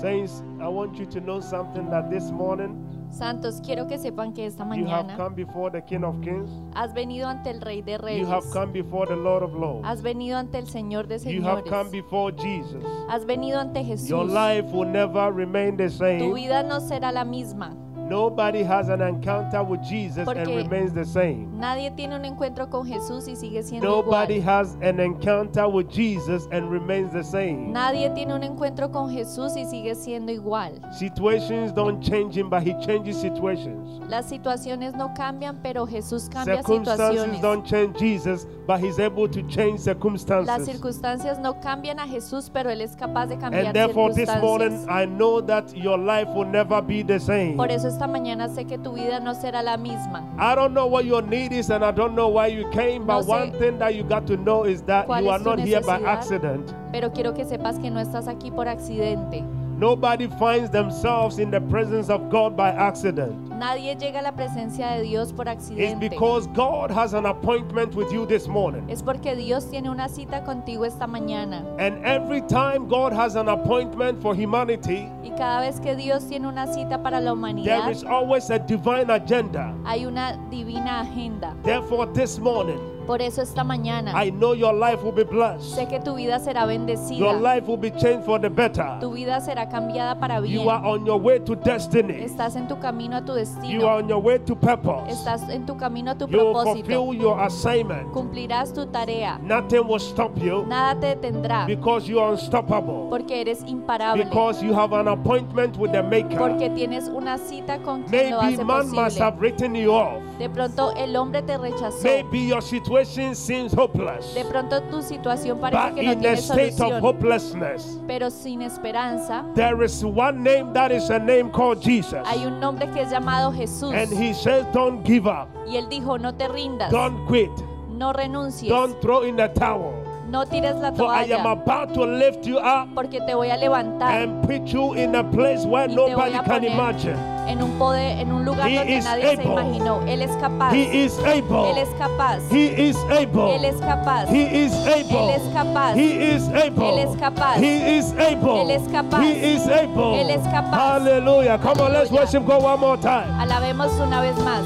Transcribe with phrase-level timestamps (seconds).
[0.00, 4.44] Saints, I want you to know something that this morning Santos, quiero que sepan que
[4.46, 7.80] esta you have mañana come before the King of Kings, has venido ante el Rey
[7.80, 11.08] de you Reyes, have come before the Lord of Lords, has venido ante el Señor
[11.08, 12.84] de you have Señores, come before Jesus.
[13.08, 14.30] has venido ante Your Jesús.
[14.32, 16.34] life will never remain the Tu same.
[16.34, 17.74] vida no será la misma.
[18.08, 21.48] Nobody has an encounter with Jesus and Porque remains the same.
[21.58, 24.48] Nadie tiene un encuentro con Jesús y sigue siendo Nobody igual.
[24.48, 27.72] has an encounter with Jesus and remains the same.
[27.72, 30.80] Nadie tiene un encuentro con Jesús y sigue siendo igual.
[30.92, 34.00] Situations don't change him, but he changes situations.
[34.08, 37.42] Las situaciones no cambian, pero Jesús cambia Circumstances situaciones.
[37.42, 40.66] don't change Jesus, but he's able to change Las circumstances.
[40.66, 44.70] circunstancias no cambian a Jesús, pero Él es capaz de cambiar And therefore, this morning,
[44.70, 44.88] circunstancias.
[44.88, 47.56] I know that your life will never be the same.
[47.56, 50.22] Por eso esta mañana sé que tu vida no será la misma.
[50.38, 53.06] I don't know what your need is, and I don't know why you came, No
[53.06, 55.80] but sé one thing that you got to know is that you are not here
[55.80, 56.72] by accident.
[56.92, 59.42] Pero quiero que sepas que no estás aquí por accidente.
[59.78, 63.48] Nobody finds themselves in the presence of God by accident.
[63.50, 65.92] Nadie llega a la presencia de Dios por accidente.
[65.92, 68.84] It's because God has an appointment with you this morning.
[68.90, 71.64] Es porque Dios tiene una cita contigo esta mañana.
[71.78, 76.48] And every time God has an appointment for humanity, Y cada vez que Dios tiene
[76.48, 79.72] una cita para la humanidad, is always a divine agenda.
[79.84, 81.54] hay una divina agenda.
[81.62, 85.62] Therefore, this morning, Por eso esta mañana I know your life will be blessed.
[85.74, 87.32] sé que tu vida será Your bendecida.
[87.40, 88.98] life will be changed for the better.
[89.00, 90.60] Tu vida será cambiada para bien.
[90.62, 92.22] You are on your way to destiny.
[92.22, 93.86] Estás en tu camino a tu You are destino.
[93.96, 95.10] on your way to purpose.
[95.10, 96.86] Estás en tu camino a tu You will propósito.
[96.86, 98.12] fulfill your assignment.
[98.12, 99.38] Cumplirás tu tarea.
[99.42, 103.08] Nothing will stop you Nada te detendrá because you are unstoppable.
[103.08, 104.22] porque eres imparable.
[104.22, 106.36] Because you have an appointment with the Maker.
[106.36, 110.20] Porque tienes una cita con quien lo Maybe hace man must have written you off.
[110.38, 112.02] De pronto el hombre te rechazó.
[112.04, 114.34] Maybe your situation seems hopeless.
[114.34, 117.00] De pronto tu situación parece But que no in tiene state of solución.
[117.02, 122.26] hopelessness, Pero sin esperanza, there is one name that is a name called Jesus.
[122.26, 123.94] hay un nombre que es llamado Jesús.
[123.94, 125.48] And he says, Don't give up.
[125.66, 127.50] Y él dijo, no te rindas, Don't quit.
[127.90, 129.94] no renuncies, Don't throw in the towel.
[130.28, 133.50] no tires la For I am toalla, about to lift you up porque te voy
[133.50, 137.16] a levantar and put you in a place where y nobody can imagine.
[137.48, 139.44] En un poder, en un lugar He donde is nadie se able.
[139.52, 140.02] imaginó.
[140.06, 141.70] Él es capaz, He is able.
[141.70, 143.54] él es capaz, He is able.
[143.56, 145.18] él es capaz, He is able.
[145.18, 145.94] Él es capaz.
[145.96, 146.88] He is able.
[146.88, 147.56] Él es capaz.
[147.58, 148.62] He is able.
[148.62, 149.22] Él es capaz.
[149.22, 150.20] He is able.
[150.20, 150.76] Él es capaz.
[150.76, 151.58] Hallelujah.
[151.58, 153.26] Come on, let's worship God one more time.
[153.40, 154.62] alabemos una vez más.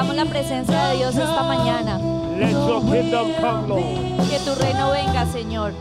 [0.00, 1.98] La presencia de Dios esta mañana.
[2.38, 4.28] Let your kingdom come, Lord.
[4.28, 5.72] Que tu reino venga, Señor.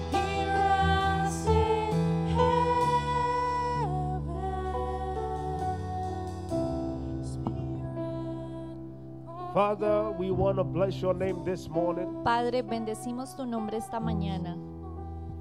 [9.54, 12.08] Father, we want to bless your name this morning.
[12.24, 14.58] Padre, bendecimos tu nombre esta mañana,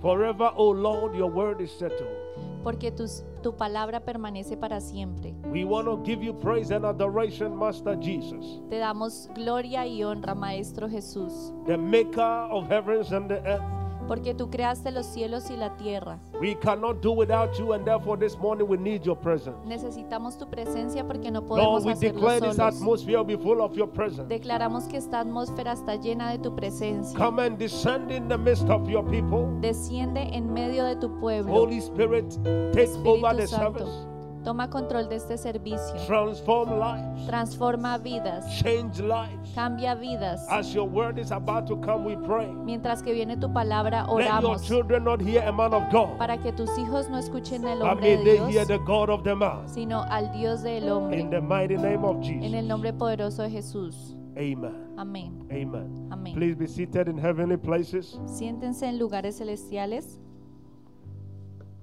[0.00, 2.28] Forever, O Lord, your word is settled.
[2.62, 5.34] Porque tus- tu palabra permanece para siempre.
[5.52, 10.34] We want to give you praise and adoration, Master Jesus, Te damos gloria y honra,
[10.34, 13.62] Maestro Jesús, the maker of heavens and the earth.
[14.08, 16.19] Porque tú creaste los cielos y la tierra.
[16.41, 19.56] We cannot do without you, and therefore this morning we need your presence.
[19.66, 22.74] Necesitamos tu presencia porque no Lord, podemos we hacerlo declare this solos.
[22.74, 24.28] atmosphere be full of your presence.
[24.28, 27.16] Declaramos que esta atmósfera está llena de tu presencia.
[27.18, 29.47] Come and descend in the midst of your people.
[29.60, 31.53] Desciende en medio de tu pueblo.
[31.53, 32.28] Holy Spirit,
[32.72, 34.06] take over the Espíritu Santo, service.
[34.44, 35.94] Toma control de este servicio.
[36.06, 37.26] Transform lives.
[37.26, 39.50] Transforma vidas, Change lives.
[39.54, 40.46] cambia vidas.
[40.50, 42.46] As your word is about to come, we pray.
[42.64, 46.16] Mientras que viene tu palabra, Let your oramos children not hear a man of God,
[46.18, 49.22] para que tus hijos no escuchen el hombre de they hear Dios, the God of
[49.24, 49.68] the man.
[49.68, 51.28] sino al Dios del In hombre.
[51.30, 52.54] the mighty name of En Jesus.
[52.54, 54.14] el nombre poderoso de Jesús.
[54.36, 54.94] Amen.
[54.96, 55.48] Amén.
[55.50, 56.08] Amen.
[56.12, 56.34] Amén.
[56.34, 58.18] Please be seated in heavenly places.
[58.26, 60.20] Siéntense en lugares celestiales.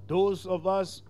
[0.07, 1.03] Those of us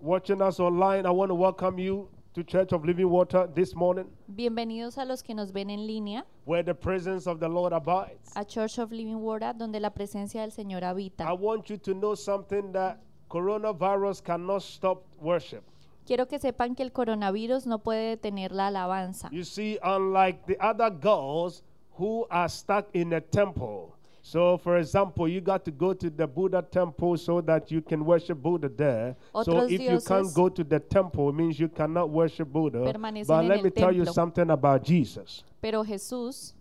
[0.00, 4.06] watching us online, I want to welcome you to Church of Living Water this morning,
[4.28, 8.30] Bienvenidos a los que nos ven en línea where the presence of the Lord abides.
[8.36, 11.24] a Church of Living Water, donde la presencia del Señor habita.
[11.28, 15.64] I want you to know something that coronavirus cannot stop worship.
[16.06, 19.28] Quiero que sepan que el coronavirus no puede detener la alabanza.
[19.32, 21.62] You see, unlike the other girls
[21.98, 23.94] who are stuck in a temple.
[24.22, 28.04] So, for example, you got to go to the Buddha temple so that you can
[28.04, 29.16] worship Buddha there.
[29.42, 32.92] so, if you can't go to the temple, it means you cannot worship Buddha.
[33.26, 35.42] But let me tell you something about Jesus.
[35.62, 36.54] Pero Jesús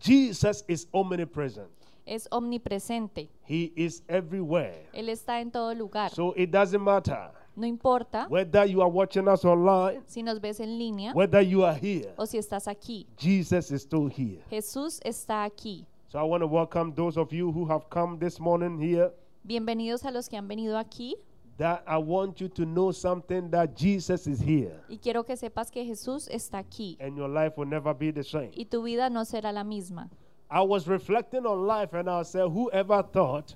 [0.00, 1.68] Jesus is omnipresent.
[2.06, 3.28] es omnipresente.
[3.44, 4.86] He is everywhere.
[4.92, 6.10] Él está en todo lugar.
[6.10, 10.60] So it doesn't matter No importa whether you are watching us online, si nos ves
[10.60, 12.12] en línea whether you are here.
[12.16, 13.06] o si estás aquí.
[13.16, 14.42] Jesus is still here.
[14.50, 15.86] Jesús está aquí.
[16.10, 19.12] So I want to welcome those of you who have come this morning here.
[19.46, 21.14] Bienvenidos a los que han venido aquí
[21.56, 25.70] That I want you to know something that Jesus is here y quiero que sepas
[25.70, 28.50] que Jesús está aquí and your life will never be the same.
[28.56, 30.10] y tu vida no será la misma.
[30.50, 33.54] I was reflecting on life and I said, whoever thought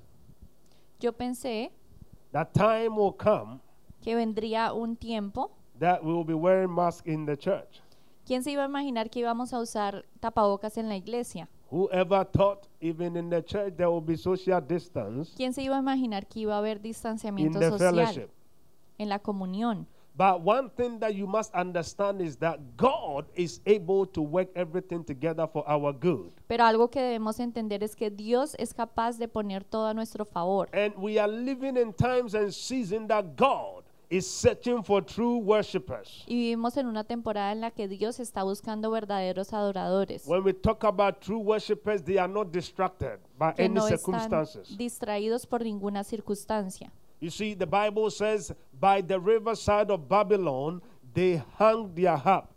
[1.01, 1.71] Yo pensé
[2.31, 3.59] that time will come
[4.01, 5.51] que vendría un tiempo.
[5.81, 7.81] that we will be wearing masks in the church?
[8.25, 11.49] ¿Quién se iba a imaginar que íbamos a usar tapabocas en la iglesia?
[11.75, 15.81] Whoever thought even in the church there will be social distance ¿Quién se iba a
[15.81, 18.31] imaginar que iba a haber distanciamiento in the social fellowship?
[18.97, 19.88] en la comunión?
[20.17, 25.03] But one thing that you must understand is that God is able to work everything
[25.03, 26.31] together for our good.
[26.47, 30.25] Pero algo que debemos entender es que Dios es capaz de poner todo a nuestro
[30.25, 30.69] favor.
[30.73, 33.83] And we are living in times and seasons that God
[34.14, 36.22] is searching for true worshipers.
[36.26, 40.26] Y vivimos en una temporada en la que Dios está buscando verdaderos adoradores.
[40.26, 43.99] When we talk about true worshipers, they are not distracted by que any no están
[43.99, 44.76] circumstances.
[44.78, 46.93] distraídos por ninguna circunstancia.
[47.20, 50.81] You see, the Bible says, by the riverside of Babylon,
[51.12, 52.50] they hung their harp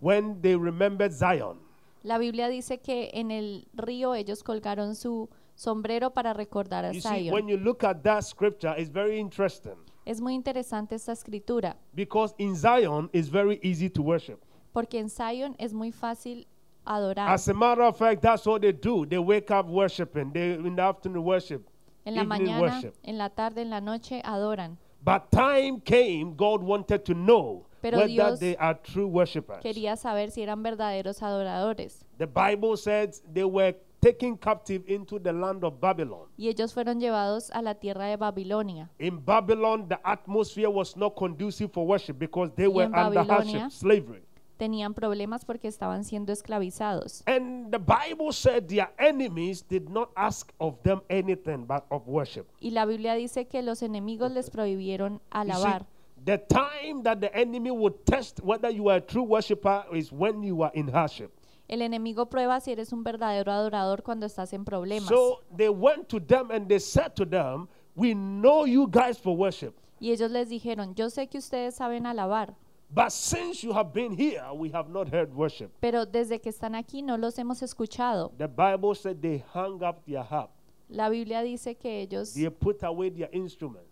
[0.00, 1.58] when they remembered Zion.
[2.04, 7.00] La Biblia dice que en el río ellos colgaron su sombrero para recordar a You
[7.02, 7.48] see, when Zion.
[7.48, 12.56] you look at that scripture, it's very interesting Es muy interesante esta escritura, because in
[12.56, 14.40] Zion, it's very easy to worship.
[14.72, 16.46] porque en Zion es muy fácil
[16.84, 17.28] adorar.
[17.30, 19.06] As a matter of fact, that's what they do.
[19.06, 20.32] They wake up worshiping.
[20.32, 21.68] They in the afternoon worship,
[22.04, 22.94] En la mañana, worship.
[23.04, 24.76] en la tarde, en la noche adoran.
[25.04, 29.60] But time came, God wanted to know Pero whether Dios they are true worshipers.
[29.62, 32.04] Quería saber si eran verdaderos adoradores.
[32.18, 36.26] The Bible says they were taken captive into the land of Babylon.
[36.36, 38.90] Y ellos fueron llevados a la tierra de Babilonia.
[38.98, 44.22] In Babylon, the atmosphere was not conducive for worship because they were under hardship, slavery.
[44.58, 47.22] Tenían problemas porque estaban siendo esclavizados.
[47.26, 52.46] And the Bible said their enemies did not ask of them anything but of worship.
[52.60, 55.86] Y la Biblia dice que los enemigos les prohibieron alabar.
[56.24, 60.42] the time that the enemy would test whether you are a true worshiper is when
[60.42, 61.32] you are in hardship.
[61.72, 65.08] El enemigo prueba si eres un verdadero adorador cuando estás en problemas.
[65.08, 67.66] So they went to them and they said to them,
[67.96, 69.72] We know you guys for worship.
[69.98, 72.54] y ellos les dijeron, yo sé que ustedes saben alabar,
[72.90, 75.70] But since you have been here, we have not heard worship.
[75.80, 78.32] pero desde que están aquí no los hemos escuchado.
[78.36, 80.50] The Bible said they hung up their harp.
[80.90, 83.88] La Biblia dice que ellos They put away their instruments.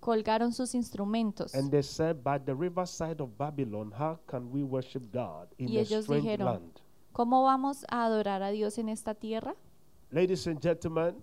[0.00, 1.54] colgaron sus instrumentos.
[1.54, 5.78] And they said, By the riverside of Babylon, how can we worship God in Y
[5.78, 6.80] a ellos strange dijeron, land?
[7.16, 9.56] ¿Cómo vamos a adorar a Dios en esta tierra?
[10.10, 11.14] Ladies and gentlemen,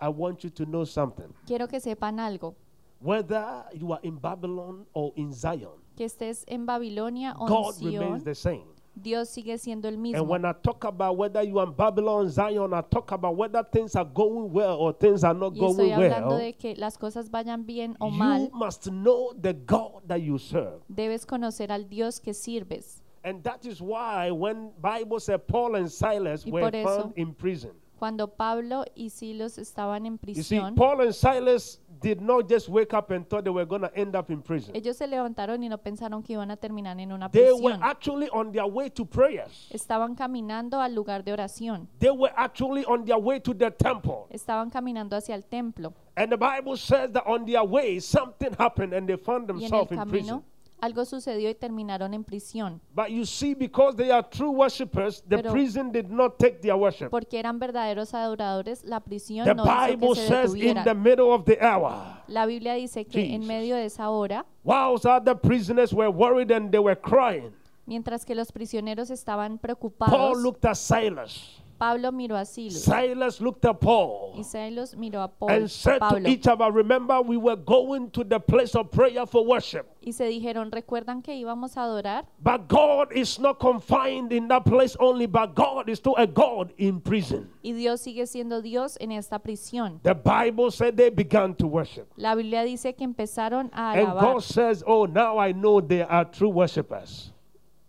[0.00, 1.34] I want you to know something.
[1.48, 2.54] Quiero que sepan algo,
[3.00, 7.74] Whether you are in Babylon or in Zion, que estés en Babilonia o en God
[7.82, 8.64] remains Sion, the same.
[8.94, 10.22] Dios sigue siendo el And mismo.
[10.22, 13.96] when I talk about whether you are in Babylon, Zion, I talk about whether things
[13.96, 16.38] are going well or things are not Y estoy going hablando well.
[16.38, 20.38] de que las cosas vayan bien o You mal, must know the God that you
[20.38, 20.84] serve.
[20.88, 23.01] debes conocer al Dios que sirves.
[23.24, 27.70] And that is why when Bible said Paul and Silas were eso- found in prison.
[28.02, 32.92] Cuando Pablo y estaban en You see, prisión, Paul and Silas did not just wake
[32.94, 34.74] up and thought they were going to end up in prison.
[34.74, 37.80] ellos se levantaron y no pensaron que iban a terminar en una They were prisión.
[37.80, 39.68] actually on their way to prayers.
[39.70, 41.86] Estaban caminando al lugar de oración.
[42.00, 44.26] They were actually on their way to the temple.
[44.30, 45.94] Estaban caminando hacia el templo.
[46.16, 49.72] And the Bible says that on their way, something happened and they found Y en
[49.72, 50.42] el themselves in prison.
[50.82, 52.80] Algo sucedió y terminaron en prisión.
[52.94, 56.74] But you see, because they are true worshippers, the Pero- prison did not take their
[56.74, 57.08] worship.
[57.08, 60.66] Porque eran verdaderos adoradores, la prisión The no hizo Bible que se says in the
[60.74, 60.94] detuviera.
[60.94, 63.46] middle of the hour, La Biblia dice que en Jesus.
[63.46, 67.52] medio de esa hora, whilst other prisoners were worried and they were crying,
[67.86, 73.40] mientras que los prisioneros estaban Paul preocupados, looked at Silas Pablo miró a Silas Silas
[73.40, 77.20] looked at Paul y Silas miró a Paul- and said to each of us, Remember,
[77.20, 79.84] we were going to the place of prayer for worship.
[80.00, 82.24] y se dijeron, ¿recuerdan que íbamos a adorar?
[82.40, 86.72] But God is not confined in that place only, but God is still a God
[86.78, 87.50] in prison.
[87.64, 90.00] Y Dios sigue siendo Dios en esta prisión.
[90.04, 92.06] The Bible said they began to worship.
[92.16, 94.08] La Biblia dice que empezaron a alabar.
[94.08, 94.20] And.
[94.20, 97.31] God says, Oh, now I know they are true worshipers.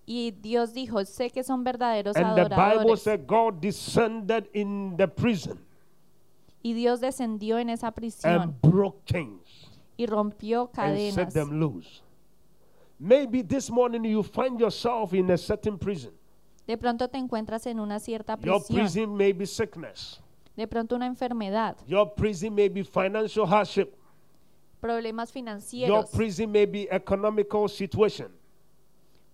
[0.05, 3.01] Y Dios dijo, sé que son verdaderos And the Bible adoradores.
[3.03, 5.57] said God descended in the prison
[6.61, 11.33] Y Dios descendió en esa prisión and broke chains y rompió and set cadenas.
[11.33, 12.01] them loose.
[12.99, 16.11] Maybe this morning you find yourself in a certain prison.
[16.65, 18.75] De pronto te encuentras en una cierta Your prisión.
[18.77, 20.19] prison may be sickness.
[20.55, 23.93] De pronto una enfermedad, Your prison may be financial hardship.
[24.81, 28.31] problemas Your financieros, prison may be economical situation.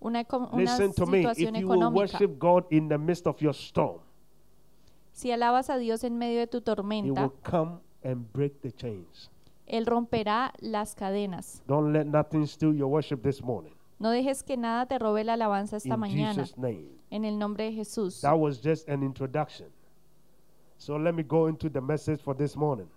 [0.00, 1.20] Una, una Listen to me.
[1.24, 4.00] If you will worship God in the midst of your storm,
[5.12, 8.72] Si alabas a Dios en medio de tu He tormenta, will come and break the
[8.72, 9.28] chains.
[9.66, 11.62] Él romperá las cadenas.
[11.66, 13.74] Don't let nothing steal your worship this morning.
[13.98, 16.34] No dejes que nada te robe la alabanza esta In mañana.
[16.34, 16.88] Jesus' name.
[17.10, 18.20] En el nombre de Jesús.
[18.22, 19.66] That was just an introduction.
[20.78, 22.88] So let me go into the message for this morning.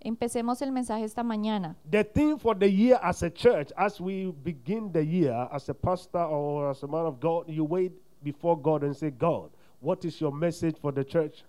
[0.00, 1.76] Empecemos el mensaje esta mañana.
[1.90, 5.74] The theme for the year as a church, as we begin the year, as a
[5.74, 7.92] pastor or as a man of God, you wait
[8.22, 11.44] before God and say, God, what is your message for the church?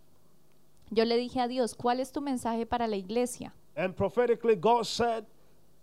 [0.93, 3.53] Yo le dije a Dios, ¿cuál es tu mensaje para la iglesia?
[3.77, 5.25] And prophetically, God said,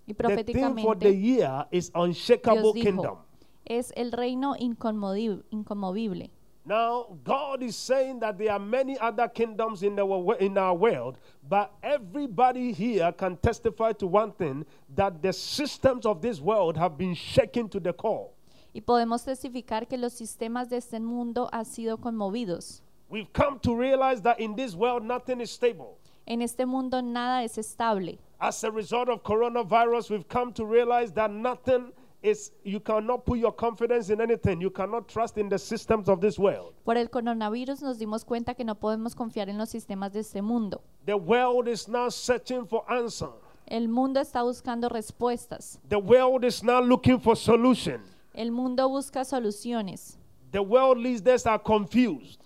[0.06, 3.16] Y the theme for the year is unshakable Dios kingdom.
[3.16, 3.24] dijo,
[3.64, 6.30] es el reino inconmovible.
[6.68, 11.16] Now, God is saying that there are many other kingdoms in our, in our world,
[11.48, 16.98] but everybody here can testify to one thing that the systems of this world have
[16.98, 18.28] been shaken to the core.
[18.74, 22.82] Y podemos testificar que los sistemas de este mundo han sido conmovidos.
[23.08, 25.96] We've come to realize that in this world, nothing is stable.
[26.26, 28.18] En este mundo nada es estable.
[28.38, 33.38] As a result of coronavirus, we've come to realize that nothing is, you cannot put
[33.38, 34.60] your confidence in anything.
[34.60, 36.74] You cannot trust in the systems of this world.
[36.84, 40.42] Por el coronavirus nos dimos cuenta que no podemos confiar en los sistemas de este
[40.42, 40.82] mundo.
[41.06, 43.30] The world is now searching for answer.
[43.66, 45.78] El mundo está buscando respuestas.
[45.88, 48.00] The world is now looking for solution.
[48.34, 50.16] El mundo busca soluciones.
[50.52, 52.40] The world leaders are confused.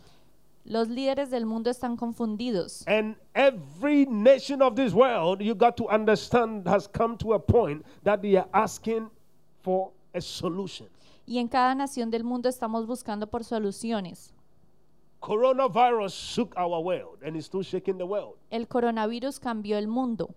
[0.65, 2.85] Los líderes del mundo están confundidos.
[2.87, 7.85] And every nation of this world, you got to understand, has come to a point
[8.05, 9.11] that they are asking
[9.63, 10.89] for a solution.
[11.27, 14.35] Y en cada nación del mundo estamos buscando por soluciones.
[15.21, 18.35] Coronavirus shook our world and it's still shaking the world.
[18.51, 20.35] El coronavirus cambió el mundo.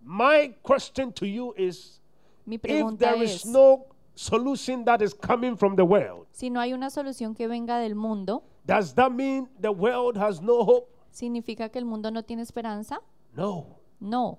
[0.00, 2.00] My question to you is
[2.46, 6.50] Mi if pregunta there is es, no solution that is coming from the world, si
[6.50, 10.60] no hay una solución que venga del mundo, does that mean the world has no
[10.64, 10.88] hope?
[11.10, 13.00] ¿significa que el mundo no tiene esperanza?
[13.34, 13.78] No.
[14.00, 14.38] No.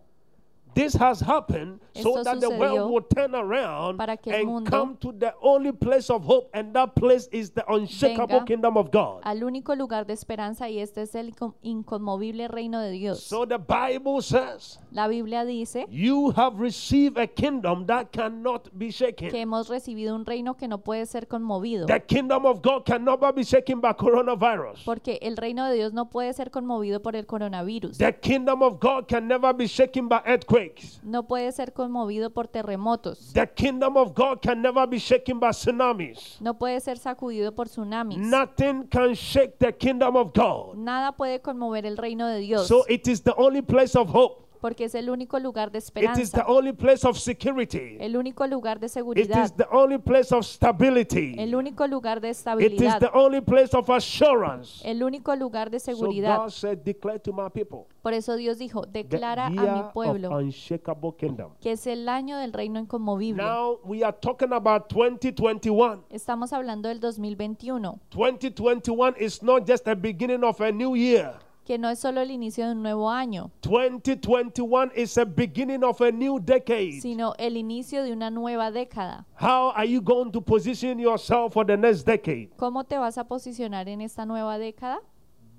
[0.74, 4.72] This has happened so that the world will turn around para que el and mundo
[4.72, 8.92] come to the only place of hope, and that place is the unshakable kingdom of
[8.92, 9.22] God.
[9.24, 13.24] Al único lugar de esperanza y este es el incon- inconmovible reino de Dios.
[13.24, 18.88] So the Bible says, La Biblia dice You have received a kingdom that cannot be
[18.88, 19.36] que shaken.
[19.36, 21.86] hemos recibido un reino que no puede ser conmovido.
[21.86, 24.84] The kingdom of God can never be shaken by coronavirus.
[24.86, 27.98] Porque el reino de Dios no puede ser conmovido por el coronavirus.
[27.98, 30.22] The kingdom of God can never be shaken by
[30.64, 31.00] earthquakes.
[31.04, 33.34] No puede ser conmovido por terremotos.
[33.34, 36.38] The kingdom of God can never be shaken by tsunamis.
[36.40, 38.18] No puede ser sacudido por tsunamis.
[38.18, 40.76] Nothing can shake the kingdom of God.
[40.78, 42.68] Nada puede conmover el reino de Dios.
[42.68, 44.43] So it is the only place of hope.
[44.64, 46.46] Porque es el único lugar de It is the esperanza.
[46.48, 47.98] only place of security.
[48.00, 49.44] El único lugar de It seguridad.
[49.44, 51.36] is the only place of stability.
[51.38, 53.00] El único lugar de It is estabilidad.
[53.02, 54.82] the only place of assurance.
[54.86, 56.38] El único lugar de So seguridad.
[56.44, 59.70] God said, declare to my people Por eso Dios dijo, the declara a mi year
[59.88, 61.52] of pueblo unshakable kingdom.
[61.60, 63.44] que es el año del reino inconmovible.
[63.44, 66.06] Now we are talking about 2021.
[66.10, 71.34] Estamos hablando del 2021, 2021 is not just the beginning of a new year.
[71.66, 76.02] Que no es solo el inicio de un nuevo año, 2021 is a beginning of
[76.02, 77.00] a new decade.
[77.02, 79.26] sino el inicio de una nueva década.
[79.40, 82.50] How are you going to position yourself for the next decade?
[82.58, 85.00] ¿Cómo te vas a posicionar en esta nueva década?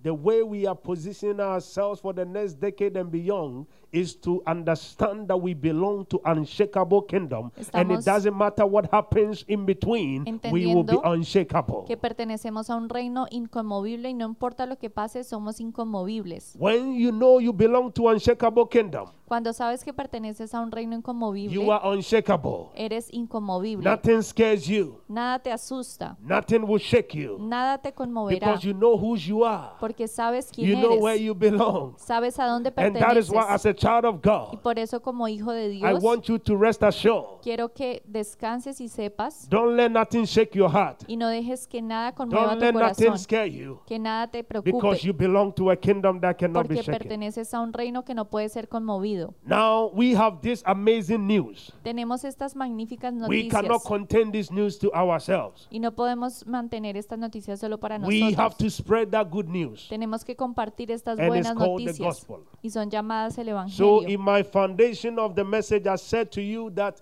[0.03, 5.29] The way we are positioning ourselves for the next decade and beyond is to understand
[5.29, 10.67] that we belong to unshakable kingdom and it doesn't matter what happens in between we
[10.67, 11.85] will be unshakable.
[11.87, 16.55] Que pertenecemos a un reino inconmovible y no importa lo que pase, somos inconmovibles.
[16.59, 20.95] When you know you belong to unshakable kingdom, Cuando sabes que perteneces a un reino
[20.95, 22.71] inconmovible, you are unshakable.
[22.75, 23.83] eres inconmovible.
[23.83, 25.01] Nothing scares you.
[25.09, 29.43] Nada te asusta, Nothing will shake you nada te conmoverá, because you know whose you
[29.45, 29.73] are.
[29.81, 31.95] porque sabes quién You know where you belong.
[31.97, 35.01] sabes a dónde perteneces And that is why, as a child of Y por eso
[35.03, 37.41] como hijo de I Dios, want you to rest assured.
[37.43, 41.03] quiero que descanses y sepas Don't let nothing shake your heart.
[41.07, 44.27] y no dejes que nada conmueva Don't tu let nothing corazón, scare you que nada
[44.29, 46.99] te because preocupe, you belong to a kingdom that cannot be porque shaken.
[46.99, 49.35] perteneces a un reino que no puede ser conmovido.
[49.45, 51.73] Now we have this amazing news.
[51.83, 55.69] Tenemos estas magníficas We cannot noticias contain this news to ourselves.
[55.71, 58.57] y no podemos mantener estas noticias solo para We have nosotros.
[58.59, 59.87] to spread that good news.
[59.89, 62.37] Tenemos que compartir estas And buenas noticias gospel.
[62.63, 66.71] y son llamadas el So, in my foundation of the message, I said to you
[66.71, 67.01] that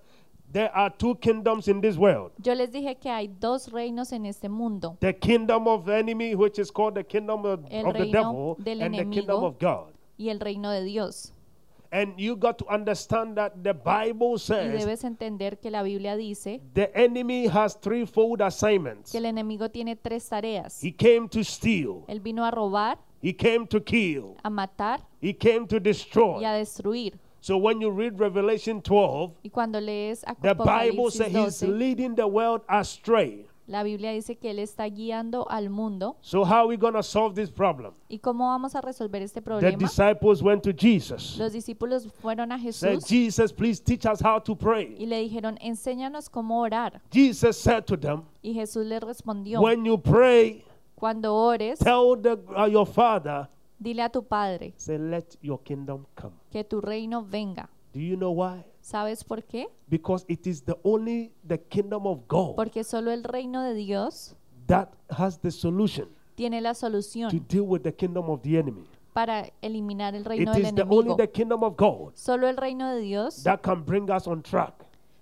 [0.51, 4.25] there are two kingdoms in this world Yo les dije que hay dos reinos en
[4.27, 8.11] este mundo, the kingdom of the enemy, which is called the kingdom of, of the
[8.11, 9.93] devil, and the kingdom of God.
[10.17, 11.33] y el reino de Dios.
[11.93, 16.17] And you got to understand that the Bible Y says debes entender que la Biblia
[16.17, 19.11] dice the enemy has threefold assignments.
[19.11, 20.81] que el enemigo tiene tres tareas.
[20.81, 25.33] He came to steal, Él vino a robar, he came to kill, a matar he
[25.33, 26.41] came to y a destroy.
[26.41, 27.13] destruir.
[27.41, 31.77] So when you read Revelation 12, Y cuando lees the Bible Apocalipsis says he's 12,
[31.77, 33.45] leading the world astray.
[33.67, 36.17] La Biblia dice que Él está guiando al mundo.
[36.21, 37.93] So how are we solve this problem?
[38.09, 39.77] ¿Y cómo vamos a resolver este The problema?
[39.77, 41.37] disciples went to Jesus.
[41.37, 44.95] Los discípulos fueron a Said, Jesús Jesus, please teach us how to pray.
[44.99, 47.01] y le dijeron, enséñanos cómo orar.
[47.11, 50.63] Jesus said to them, Y Jesús le respondió, when you pray,
[50.95, 53.47] cuando ores, tell the, uh, your father,
[53.79, 56.33] dile a tu Padre say, let your kingdom come.
[56.51, 57.69] que tu reino venga.
[57.93, 58.65] Do you know why?
[58.83, 59.67] ¿Sabes por qué?
[59.89, 64.35] Because it is the only the kingdom of God Porque solo el reino de Dios
[64.67, 68.83] that has the solution tiene la to solución deal with the kingdom of the enemy.
[69.13, 72.57] para eliminar el It reino del is the only the kingdom of God Solo el
[72.57, 74.73] reino de Dios that can bring us on track.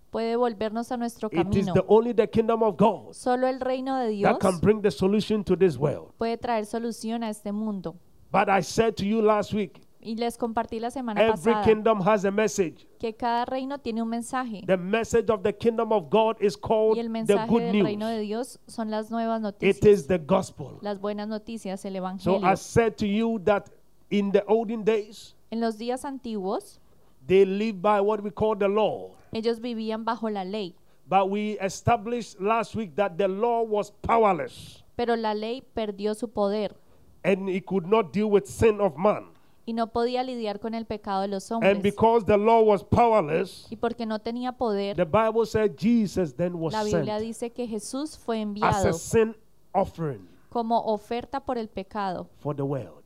[0.09, 1.73] puede volvernos a nuestro It is camino.
[1.75, 4.89] the only the kingdom of God Solo el reino de Dios that can bring the
[4.89, 6.11] solution to this world.
[6.17, 7.95] puede traer solución a este mundo.
[8.31, 12.01] But I said to you last week, Y les compartí la semana every pasada kingdom
[12.01, 12.87] has a message.
[12.99, 14.63] que cada reino tiene un mensaje.
[14.65, 17.83] The message of the kingdom of God is called Y el the mensaje good del
[17.83, 18.27] reino de news.
[18.27, 20.79] Dios son las nuevas It is noticias, the gospel.
[20.81, 22.43] las buenas noticias, el So evangelio.
[22.43, 23.69] I said to you that
[24.09, 26.79] in the olden days, En los días antiguos,
[27.27, 29.11] they lived by what we call the law.
[29.31, 30.75] ellos vivían bajo la ley,
[31.07, 36.27] But we established last week that the law was powerless pero la ley perdió su
[36.29, 36.75] poder
[37.23, 39.25] and it could not deal with sin of man.
[39.65, 41.83] Y no podía lidiar con el pecado de los And hombres.
[41.83, 46.55] because the law was powerless, Y porque no tenía poder, the Bible said Jesus then
[46.59, 49.35] was la Biblia sent dice que Jesús fue as a enviado sin
[49.73, 53.03] offering como oferta por el pecado for the world.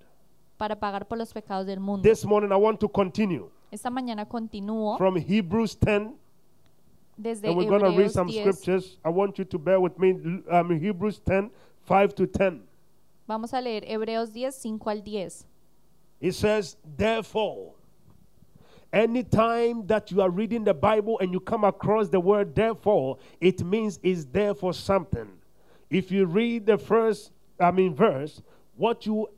[0.58, 2.02] para pagar por los pecados del mundo.
[2.08, 6.16] This morning I want to continue Esta mañana continúo from Hebrews 10
[7.18, 8.42] desde and we're going to read Hebreos some 10.
[8.42, 8.98] scriptures.
[9.04, 10.12] I want you to bear with me.
[10.50, 11.52] Um, Hebrews 10,
[11.84, 12.62] 5 to 10.
[13.28, 15.46] Vamos a leer Hebreos 10, 5 al 10.
[16.20, 17.74] It says, therefore,
[18.92, 23.64] anytime that you are reading the Bible and you come across the word therefore, it
[23.64, 25.30] means it's there for something.
[25.90, 28.42] If you read the first, I mean, verse,
[28.76, 29.30] what you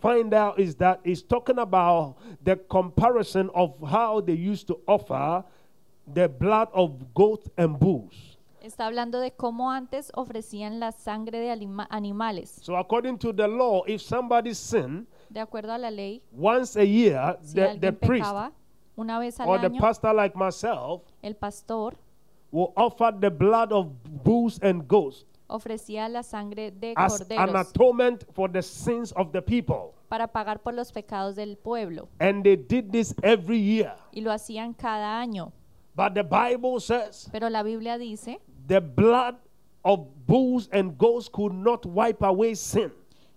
[0.00, 5.44] find out is that it's talking about the comparison of how they used to offer
[6.12, 8.29] the blood of goats and bulls.
[8.62, 12.58] Está hablando de cómo antes ofrecían la sangre de anima- animales.
[12.62, 16.84] So, according to the law, if somebody sinned De acuerdo a la ley, once a
[16.84, 18.52] year, si the, the priest pecaba
[18.96, 21.96] una vez al or the año, pastor like myself el pastor
[22.50, 23.86] will offer the blood of
[24.24, 29.32] bulls and goats ofrecía la sangre de as an corderos atonement for the sins of
[29.32, 29.94] the people.
[30.08, 32.08] para pagar por los pecados del pueblo.
[32.18, 33.94] And they did this every year.
[34.12, 35.52] Y lo hacían cada año.
[35.94, 39.34] But the Bible says Pero la Biblia dice the blood
[39.84, 42.92] of bulls and goats could not wipe away sin.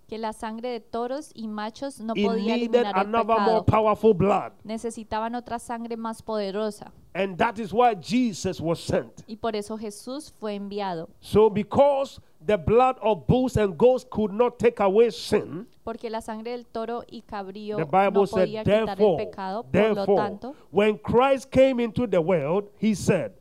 [0.06, 3.64] que la sangre de toros y machos no It podía needed eliminar el another more
[3.64, 4.52] powerful blood.
[4.62, 6.92] Necesitaban otra sangre más poderosa.
[7.14, 9.24] And that is why Jesus was sent.
[9.26, 11.08] Y por eso Jesús fue enviado.
[11.20, 16.20] So, because the blood of bulls and goats could not take away sin, Porque la
[16.20, 19.62] sangre del toro y cabrío the Bible no said, podía quitar el pecado.
[19.64, 23.32] Por lo therefore, tanto, when Christ came into the world, he said,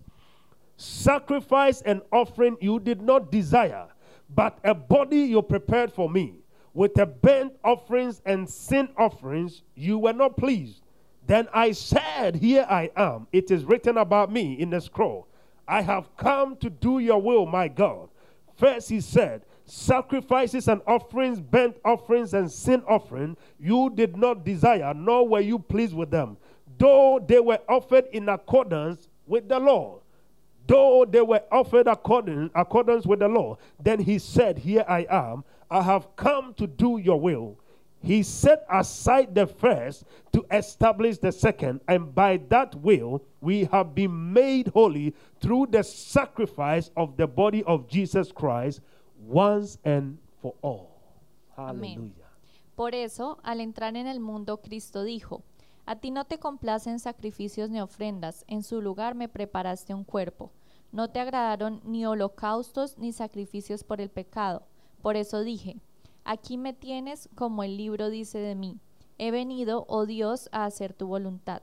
[0.77, 3.87] Sacrifice and offering you did not desire,
[4.33, 6.35] but a body you prepared for me.
[6.73, 10.81] With the burnt offerings and sin offerings you were not pleased.
[11.27, 13.27] Then I said, Here I am.
[13.31, 15.27] It is written about me in the scroll.
[15.67, 18.09] I have come to do your will, my God.
[18.55, 24.93] First, he said, Sacrifices and offerings, burnt offerings, and sin offering, you did not desire,
[24.93, 26.37] nor were you pleased with them.
[26.77, 29.99] though they were offered in accordance with the law.
[30.65, 35.43] Though they were offered according accordance with the law, then he said, Here I am,
[35.69, 37.59] I have come to do your will.
[38.01, 43.95] He set aside the first to establish the second, and by that will we have
[43.95, 48.81] been made holy through the sacrifice of the body of Jesus Christ
[49.17, 50.99] once and for all.
[51.57, 52.11] Amén.
[52.75, 55.43] Por eso, al entrar en el mundo, Cristo dijo,
[55.85, 60.51] A ti no te complacen sacrificios ni ofrendas, en su lugar me preparaste un cuerpo.
[60.91, 64.63] No te agradaron ni holocaustos ni sacrificios por el pecado.
[65.01, 65.77] Por eso dije,
[66.25, 68.79] Aquí me tienes como el libro dice de mí.
[69.17, 71.61] He venido, oh Dios, a hacer tu voluntad.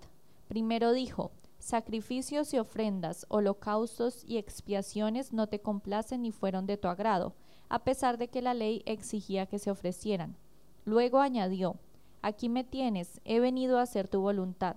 [0.48, 6.88] Primero dijo, Sacrificios y ofrendas, holocaustos y expiaciones no te complacen ni fueron de tu
[6.88, 7.34] agrado,
[7.68, 10.36] a pesar de que la ley exigía que se ofrecieran.
[10.84, 11.76] Luego añadió,
[12.22, 14.76] Aquí me tienes, he venido a hacer tu voluntad.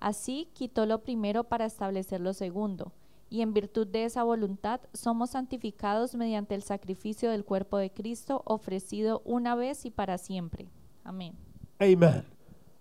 [0.00, 2.92] Así quitó lo primero para establecer lo segundo,
[3.28, 8.42] y en virtud de esa voluntad somos santificados mediante el sacrificio del cuerpo de Cristo
[8.46, 10.68] ofrecido una vez y para siempre.
[11.04, 11.34] Amén.
[11.80, 12.24] Amen.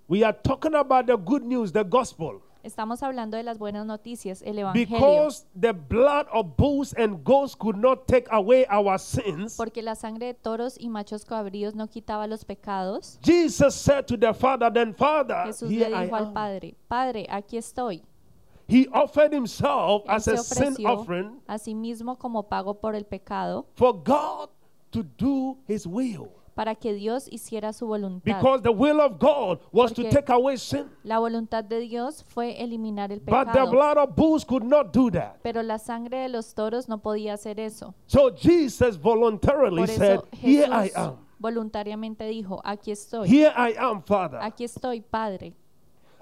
[0.07, 2.41] We are talking about the good news, the gospel.
[2.67, 4.97] Estamos hablando de las buenas noticias, el Evangelio.
[4.97, 9.95] Because the blood of bulls and goats could not take away our sins, Porque la
[9.95, 14.69] sangre de toros y machos cabríos no quitaba los pecados, Jesus said to the Father,
[14.69, 16.33] Then, Father, Jesús le I dijo al am.
[16.33, 18.03] Padre, Padre, aquí estoy.
[18.67, 23.05] He offered himself Él as a sin offering a sí mismo como pago por el
[23.05, 24.49] pecado for God
[24.91, 26.36] to do his will.
[26.57, 28.25] Para que Dios hiciera su voluntad.
[28.25, 30.89] Because the will of God was to Porque- take away sin.
[31.03, 34.91] La voluntad de Dios fue eliminar el But the pecado, blood of bulls could not
[34.91, 35.37] do that.
[35.43, 37.93] pero la sangre de los toros no podía hacer eso.
[38.07, 41.17] So Jesus voluntarily Por said, eso Here I am.
[41.39, 44.39] voluntariamente dijo, aquí estoy, Here I am, Father.
[44.41, 45.53] aquí estoy, Padre.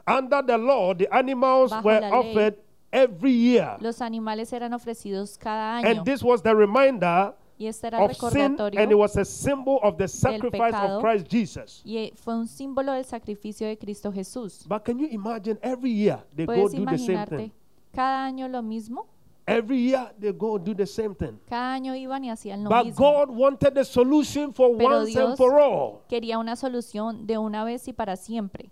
[0.06, 2.58] Under the law, the animals Bajo were offered
[2.92, 3.78] every year.
[3.80, 8.12] Los animales eran ofrecidos cada año And this was the reminder y este era el
[8.12, 10.98] of sin, and it was a symbol of the sacrifice pecado.
[10.98, 11.82] of Christ Jesus.
[11.86, 14.66] y eh, fue un símbolo del sacrificio de Cristo Jesús.
[14.68, 17.52] But can you imagine every year they go ¿Puedes do the same imaginarte thing?
[17.94, 19.08] cada año lo mismo?
[19.48, 21.40] Every year they go do the same thing.
[21.48, 22.98] Cada año iban y hacían lo But mismo.
[22.98, 26.02] God wanted a solution for Pero once and Dios- for all.
[26.10, 28.72] Quería una solución de una vez y para siempre.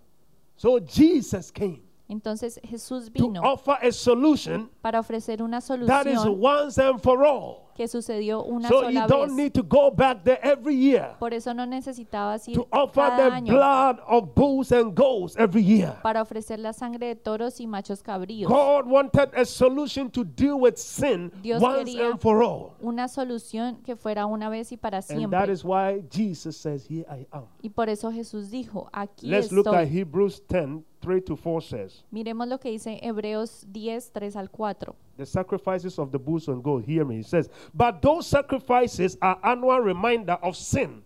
[0.56, 6.18] So Jesus came Entonces Jesús to vino offer a solution para ofrecer una that is
[6.20, 7.63] solución once and for all.
[7.74, 9.36] Que sucedió una So you sola don't vez.
[9.36, 13.16] need to go back there every year Por eso no necesitabas ir to offer cada
[13.30, 15.96] the año blood of bulls and goats every year.
[16.02, 18.48] para ofrecer la sangre de toros y machos cabríos.
[18.50, 22.72] God wanted a solution to deal with sin Dios once quería and for all.
[22.80, 25.52] Una solución que fuera una vez y para And that siempre.
[25.52, 27.44] is why Jesus says, Here I am.
[27.62, 29.98] Y por eso Jesús dijo, aquí Let's look at estoy.
[29.98, 34.94] Hebrews 10 3 to 4 says, Miremos lo que dice Hebreos 10, 3 al 4.
[35.18, 36.86] The sacrifices of the bulls and goats.
[36.86, 37.18] Hear me.
[37.18, 41.02] It says, But those sacrifices are annual reminder of sin.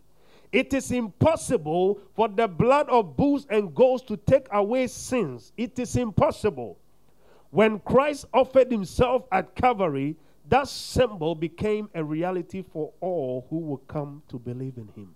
[0.53, 5.53] It is impossible for the blood of bulls and goats to take away sins.
[5.57, 6.79] It is impossible.
[7.51, 10.17] When Christ offered himself at Calvary,
[10.49, 15.15] that symbol became a reality for all who would come to believe in him.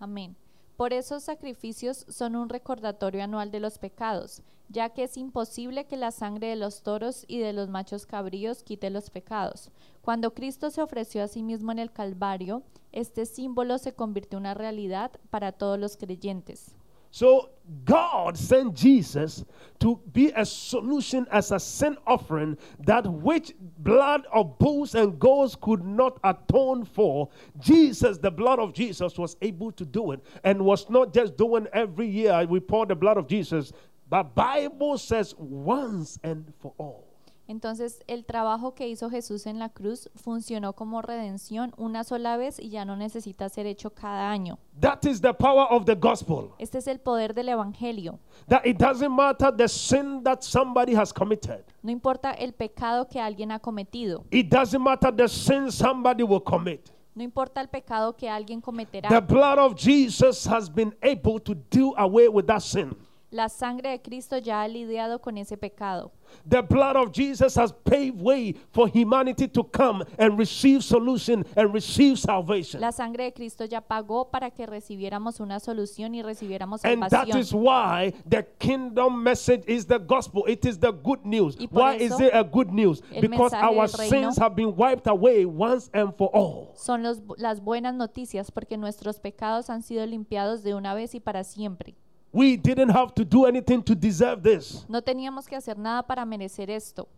[0.00, 0.34] Amén.
[0.78, 5.96] Por esos sacrificios son un recordatorio anual de los pecados, ya que es imposible que
[5.96, 9.72] la sangre de los toros y de los machos cabríos quite los pecados.
[10.02, 12.62] Cuando Cristo se ofreció a sí mismo en el Calvario,
[12.92, 16.76] este símbolo se convirtió en una realidad para todos los creyentes.
[17.10, 17.50] So
[17.84, 19.44] God sent Jesus
[19.80, 25.56] to be a solution as a sin offering that which blood of bulls and goats
[25.60, 27.28] could not atone for.
[27.58, 31.66] Jesus, the blood of Jesus, was able to do it and was not just doing
[31.72, 33.72] every year we pour the blood of Jesus,
[34.08, 37.07] but Bible says once and for all.
[37.48, 42.60] Entonces, el trabajo que hizo Jesús en la cruz funcionó como redención una sola vez
[42.60, 44.58] y ya no necesita ser hecho cada año.
[44.78, 46.50] That is the power of the gospel.
[46.58, 48.18] Este es el poder del Evangelio.
[48.48, 51.64] That it doesn't matter the sin that somebody has committed.
[51.82, 54.26] No importa el pecado que alguien ha cometido.
[54.30, 56.90] It doesn't matter the sin somebody will commit.
[57.14, 59.08] No importa el pecado que alguien cometerá.
[59.08, 62.94] The blood of Jesus has been able to do away with that sin.
[63.30, 66.12] La sangre de Cristo ya ha lidiado con ese pecado.
[66.48, 71.72] The blood of Jesus has paved way for humanity to come and receive solution and
[71.74, 72.80] receive salvation.
[72.80, 77.28] La sangre de Cristo ya pagó para que recibiéramos una solución y recibiéramos And that
[77.28, 77.62] is salvación.
[77.62, 80.44] why the kingdom message is the gospel.
[80.46, 81.56] It is the good news.
[81.70, 83.02] Why is it a good news?
[83.20, 86.72] Because our sins have been wiped away once and for all.
[86.76, 91.20] Son los- las buenas noticias porque nuestros pecados han sido limpiados de una vez y
[91.20, 91.94] para siempre.
[92.32, 94.84] We didn't have to do anything to deserve this.
[94.88, 97.08] No teníamos que hacer nada para merecer esto.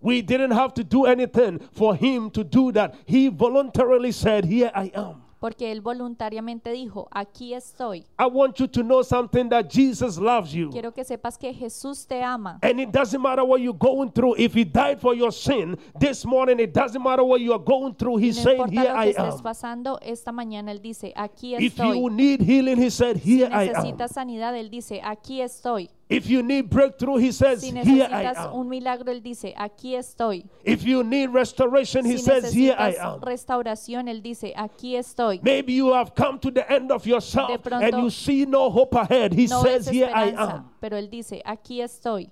[0.00, 2.94] We didn't have to do anything for him to do that.
[3.04, 5.22] He voluntarily said, Here I am.
[5.40, 8.04] Porque Él voluntariamente dijo, aquí estoy.
[8.18, 10.68] I want you to know something that Jesus loves you.
[10.70, 12.58] Quiero que sepas que Jesús te ama.
[12.62, 14.34] And it doesn't matter what you're going through.
[14.36, 17.94] If he died for your sin this morning, it doesn't matter what you are going
[17.94, 18.18] through.
[18.18, 19.42] He's No saying, importa Here lo que I am.
[19.42, 22.10] pasando, esta mañana Él dice, aquí If you estoy.
[22.12, 23.72] need healing, he said, Si Here I am.
[23.72, 25.88] necesitas sanidad, Él dice, aquí estoy.
[26.10, 28.52] If you need breakthrough, he says, Si Here I am.
[28.52, 30.44] un milagro, Él dice, aquí estoy.
[30.64, 33.20] If you need restoration, he Si says, Here I am.
[33.20, 35.40] restauración, Él dice, aquí estoy.
[35.40, 38.92] Maybe you have come to the end of yourself pronto, and you see no hope
[38.96, 39.32] ahead.
[39.32, 40.70] He No says, Here I am.
[40.80, 42.28] pero Él dice, aquí estoy.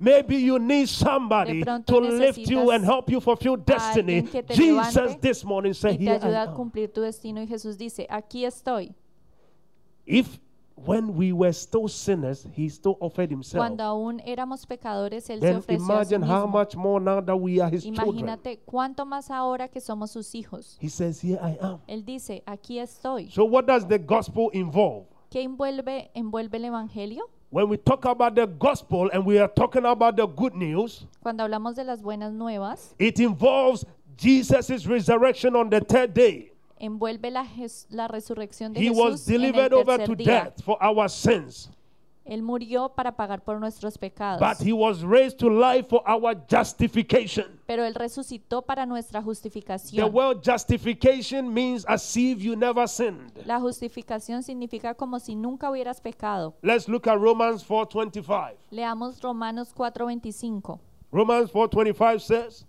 [0.00, 4.22] Maybe you need somebody to lift you and help you fulfill destiny.
[4.22, 6.56] alguien que te Jesus this morning said, Here I am.
[6.56, 7.40] cumplir tu destino.
[7.42, 8.92] Y Jesús dice, aquí estoy.
[10.06, 10.40] If
[10.84, 13.60] when we were still sinners, he still offered himself.
[13.60, 16.52] Cuando aún éramos pecadores, Él se Then ofreció a sí imagine how mismo.
[16.52, 18.08] much more now that we are his children.
[18.08, 20.78] Imagínate cuánto más ahora que somos sus hijos.
[20.80, 21.80] He says, Here I am.
[21.86, 23.30] Él dice, aquí estoy.
[23.30, 25.06] So, what does the gospel involve?
[25.30, 27.28] ¿Qué envuelve, envuelve el Evangelio?
[27.50, 31.44] When we talk about the gospel and we are talking about the good news, Cuando
[31.44, 33.84] hablamos de las buenas nuevas, it involves
[34.16, 36.49] Jesus' resurrection on the third day.
[36.80, 40.44] Envuelve la, resurrección de He was Jesús en el delivered over tercer to día.
[40.44, 41.70] death for our sins,
[42.24, 46.34] Él murió para pagar por nuestros pecados, but he was raised to life for our
[46.48, 47.46] justification.
[47.66, 50.12] pero Él resucitó para nuestra The justificación.
[50.12, 53.32] word justification means as if you never sinned.
[53.46, 56.54] La justificación significa como si nunca hubieras pecado.
[56.62, 58.56] Let's look at Romans 4:25.
[58.70, 60.78] Leamos Romanos 4:25.
[61.12, 62.66] Romans 4:25 says,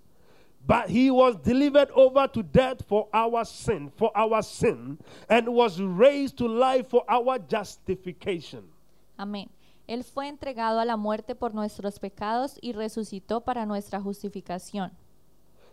[0.66, 5.82] "But he was delivered over to death for our sin, for our sin, and was
[5.82, 8.64] raised to life for our justification."
[9.18, 9.50] Amén.
[9.88, 14.92] Él fue entregado a la muerte por nuestros pecados y resucitó para nuestra justificación.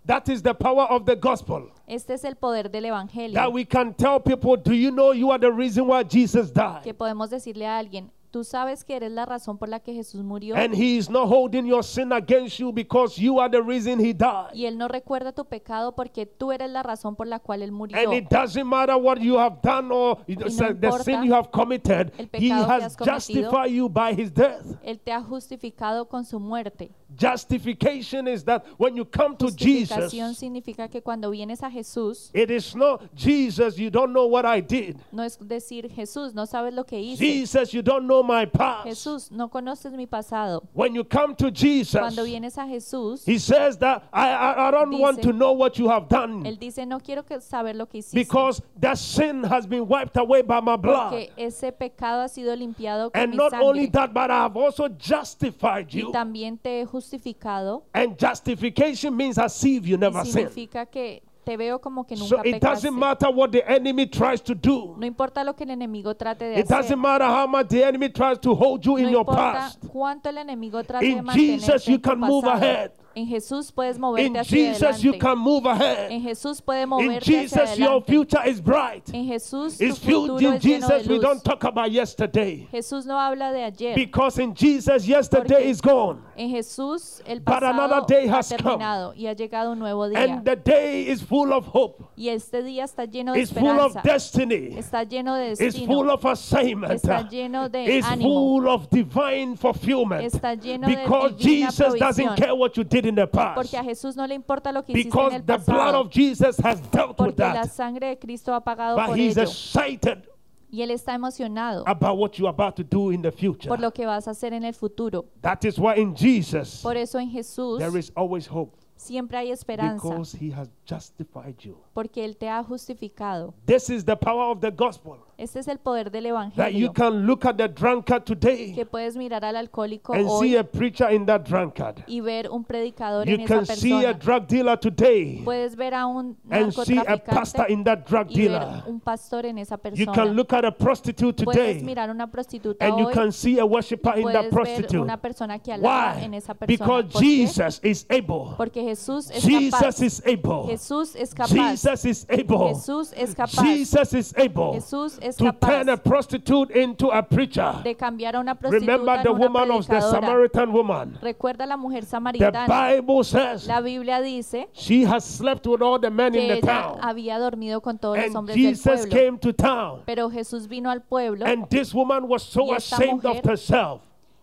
[0.06, 1.70] That is the power of the gospel.
[1.86, 3.34] Este es el poder del Evangelio.
[3.34, 6.82] That we can tell people, "Do you know you are the reason why Jesus died?
[6.82, 9.92] que died?" podemos decirle a alguien, tú sabes que eres la razón por la que
[9.94, 13.62] Jesús murió And he is not holding your sin against you because you are the
[13.62, 14.54] reason he died.
[14.54, 17.72] y Él no recuerda tu pecado porque tú eres la razón por la cual Él
[17.72, 17.98] murió.
[17.98, 21.50] And it doesn't matter what you have done or the no sin importa you have
[21.50, 24.64] committed, he has justified you by his death.
[24.82, 26.90] Él te ha justificado con su muerte.
[27.16, 32.30] Justification is that when you come to Justificación Jesus, significa que cuando vienes a Jesús,
[32.34, 34.96] it is not Jesus, you don't know what I did.
[35.10, 37.18] no es decir Jesús, no sabes lo que hice.
[37.18, 38.86] Jesus, you don't know my past.
[38.86, 40.66] Jesús, no conoces mi pasado.
[40.72, 44.70] When you come to Jesus, Cuando vienes a Jesús, he says that I, I, I
[44.70, 47.86] don't want to know what you have done Él dice, no quiero que saber lo
[47.86, 48.14] que hiciste.
[48.14, 51.10] because that sin has been wiped away by my blood.
[51.10, 54.56] Porque ese pecado ha sido limpiado con And mi not only that, but I have
[54.56, 56.08] also justified you.
[56.08, 57.84] Y también te he justificado.
[57.94, 60.48] And justification means as if you never sinned.
[60.50, 64.54] significa que te veo como que So it doesn't matter what the enemy tries to
[64.54, 64.94] do.
[64.98, 66.76] No importa lo que el enemigo trate de It hacer.
[66.76, 69.78] doesn't matter how much the enemy tries to hold you in No your importa past.
[69.90, 72.62] cuánto el enemigo trate In de mantenerte Jesus you en tu can move pasado.
[72.64, 72.90] ahead.
[73.18, 76.22] En Jesús puedes moverte In hacia Jesus you can move En ahead.
[76.22, 78.12] Jesús puedes In moverte hacia Jesus your adelante.
[78.12, 79.10] future is bright.
[79.12, 81.08] En Jesús tu It's filled futuro in es lleno de Jesus.
[81.08, 81.22] We luz.
[81.22, 82.68] don't talk about yesterday.
[82.70, 83.94] Jesús no habla de ayer.
[83.96, 86.20] Because in Jesus yesterday Porque is gone.
[86.36, 88.58] En Jesús el But another pasado day ha has come.
[88.62, 90.18] terminado y ha llegado un nuevo día.
[90.22, 92.04] And the day is full of hope.
[92.16, 94.02] Y este día está lleno de It's full of esperanza.
[94.04, 94.76] destiny.
[94.78, 96.12] Está lleno de It's full destino.
[96.14, 96.92] of assignment.
[96.92, 98.28] Está lleno de It's ánimo.
[98.30, 100.22] full of divine fulfillment.
[100.22, 102.36] Está lleno de Because divina Jesus doesn't provisión.
[102.36, 103.54] care what you did in the past.
[103.56, 106.00] Porque a Jesús no le importa lo que hiciste en Because el the blood pasado.
[106.02, 107.70] of Jesus has dealt with Porque la that.
[107.70, 109.48] sangre de Cristo ha pagado But por he's ello.
[109.48, 110.28] excited
[110.70, 113.68] Y Él está emocionado about what you're about to do in the future.
[113.68, 115.24] por lo que vas a hacer en el futuro.
[115.40, 118.76] That is why in Jesus Por eso en Jesús there is always hope.
[118.96, 120.06] siempre hay esperanza.
[120.06, 121.78] Because he has justified you.
[121.94, 123.54] Porque Él te ha justificado.
[123.64, 125.16] This is the power of the gospel.
[125.38, 126.30] Este es el poder del That
[126.72, 126.92] you Evangelio.
[126.92, 130.64] can look at the drunkard today Que puedes mirar al alcohólico and see hoy a
[130.64, 132.02] preacher in that drunkard.
[132.08, 134.14] y ver un predicador You en esa can see a persona.
[134.18, 138.26] drug dealer today Puedes ver a un and see a pastor narcotraficante in that drug
[138.30, 138.82] y ver dealer.
[138.88, 140.24] un pastor en esa You can persona.
[140.32, 143.64] look at a prostitute Puedes today mirar una prostituta and you hoy can see a
[143.64, 144.98] worshiper in that puedes ver prostitute.
[144.98, 146.24] una persona que alaba Why?
[146.24, 146.66] en esa persona.
[146.84, 147.26] Because ¿Por qué?
[147.46, 148.56] Jesus is able.
[148.56, 150.00] Porque Jesús es Jesus capaz.
[150.02, 150.66] is able.
[150.66, 151.52] Jesús es capaz.
[151.70, 152.74] Jesus is able.
[152.74, 153.62] Jesús es capaz.
[153.62, 154.72] Jesus is able.
[154.74, 157.72] Jesús es es to turn a prostitute into a preacher.
[157.84, 160.00] de cambiar a una prostituta Remember en the una woman of the.
[160.00, 161.18] Samaritan woman.
[161.22, 162.66] Recuerda la mujer The samaritana.
[162.66, 166.58] Bible says La Biblia dice she has slept with all the men in que the
[166.58, 166.98] ella town.
[167.02, 169.10] había dormido con todos los And hombres del Jesus pueblo.
[169.16, 170.02] came to town.
[170.06, 173.50] Pero Jesús vino al pueblo, And this woman was so Y esta ashamed of mujer
[173.50, 174.02] herself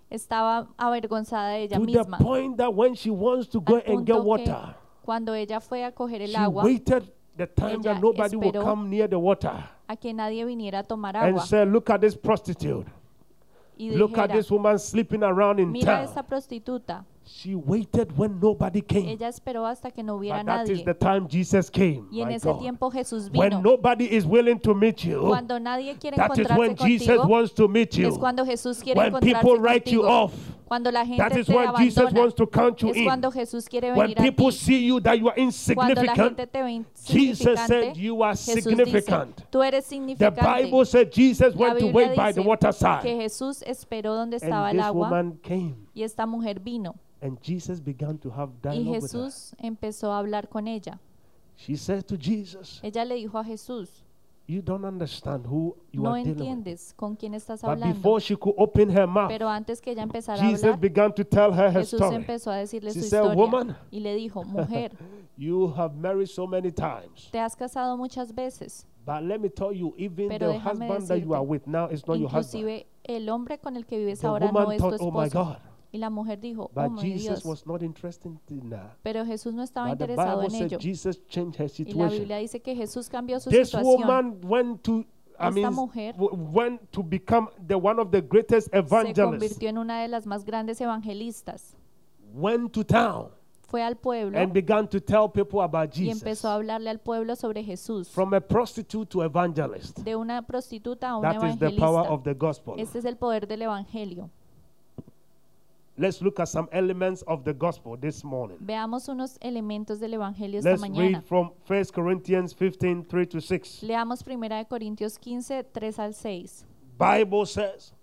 [0.09, 2.17] estaba avergonzada de ella to the misma.
[2.19, 5.59] point that when she wants to go Al and get punto que water, cuando ella
[5.59, 7.03] fue a coger el she agua, waited
[7.37, 11.15] the time that nobody would come near the water a que nadie viniera a tomar
[11.15, 12.87] and agua said, Look at this prostitute.
[13.77, 16.03] Look at this woman sleeping around in mira town.
[16.03, 17.03] esta prostituta.
[17.27, 19.09] She waited when nobody came.
[19.09, 20.85] Ella esperó hasta que no hubiera But that is nadie.
[20.85, 22.05] the time Jesus came.
[22.11, 22.59] Y en my ese God.
[22.59, 23.39] tiempo Jesús vino.
[23.39, 27.17] When nobody is willing to meet you, Cuando nadie quiere that is encontrarse when Jesus
[27.25, 28.09] wants to meet you.
[28.09, 30.23] es cuando Jesús quiere When encontrarse people write you contigo.
[30.23, 30.33] off,
[30.67, 33.05] Cuando la gente that is te when Jesus wants to count you es in.
[33.05, 34.57] cuando Jesús quiere When venir a people ti.
[34.57, 38.33] see you that you are Cuando la insignificant, gente te ve Jesus said you are
[38.35, 39.35] Jesús significant.
[39.37, 40.41] dice, tú eres The significante.
[40.63, 43.01] Bible said Jesus La went to Biblia wait by the dice waterside.
[43.01, 45.75] que Jesús esperó donde estaba And el this agua woman came.
[45.95, 46.93] Y esta mujer vino.
[47.21, 49.23] And Jesus began to have Y dialogue with her.
[49.25, 50.99] Jesús empezó a hablar con ella.
[51.57, 54.03] She said to Jesus, Ella le dijo a Jesús,
[54.47, 56.47] You don't understand who you no are dealing with.
[56.47, 57.95] entiendes con quién estás But hablando.
[57.95, 61.13] before she could open her mouth, Pero antes que ella empezara a Jesus hablar, began
[61.15, 62.15] to tell her her Jesús story.
[62.17, 64.91] empezó a decirle She su said, historia "Woman." y le dijo, mujer,
[65.37, 67.29] You have married so many times.
[67.31, 71.07] te has casado muchas veces, But let me tell you, even Pero the déjame husband
[71.07, 72.61] that you decirte, are with now is not your husband.
[72.63, 75.11] inclusive el hombre con el que vives The ahora no woman es tu thought, oh
[75.11, 75.45] my esposo.
[75.45, 75.57] God.
[75.95, 78.97] Y la mujer dijo, oh But Jesus Dios, was not interested in that.
[79.01, 80.77] pero Jesús no estaba But interesado en ello.
[80.79, 82.19] Jesus changed her Y la situation.
[82.19, 84.01] Biblia dice que Jesús cambió su This situación.
[84.01, 85.05] woman went to,
[85.39, 89.21] I Esta mean, mujer w- went to become the one of the greatest Se evangelists.
[89.21, 91.75] convirtió en una de las más grandes evangelistas.
[92.33, 93.29] Went to town
[93.67, 96.21] Fue al pueblo and began to tell people about y Jesus.
[96.21, 98.09] empezó a hablarle al pueblo sobre Jesús.
[98.09, 99.99] From a prostitute to evangelist.
[99.99, 102.13] De una prostituta a una That is the power evangelista.
[102.13, 102.75] of the gospel.
[102.77, 104.29] Este es el poder del evangelio.
[105.97, 108.57] Let's look at some elements of the gospel this morning.
[108.61, 111.13] Veamos unos elementos del evangelio esta Let's mañana.
[111.15, 113.79] read from 1 Corinthians 15, 3 to 6.
[113.83, 116.65] Leamos 1 de Corintios 15, 3 al 6.
[116.97, 117.93] Bible says,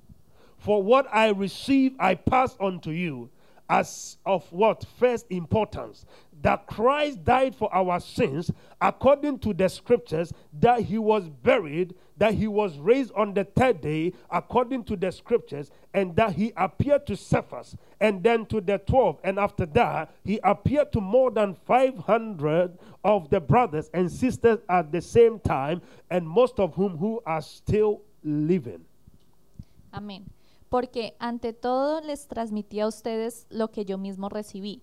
[0.57, 3.28] For what I received I pass on to you
[3.68, 6.07] as of what first importance
[6.42, 8.50] that Christ died for our sins
[8.81, 13.81] according to the scriptures that he was buried that he was raised on the third
[13.81, 18.78] day according to the scriptures and that he appeared to Cephas and then to the
[18.78, 24.59] 12 and after that he appeared to more than 500 of the brothers and sisters
[24.68, 28.85] at the same time and most of whom who are still living
[29.92, 30.24] Amén.
[30.70, 34.81] Porque ante todo les transmití a ustedes lo que yo mismo recibí,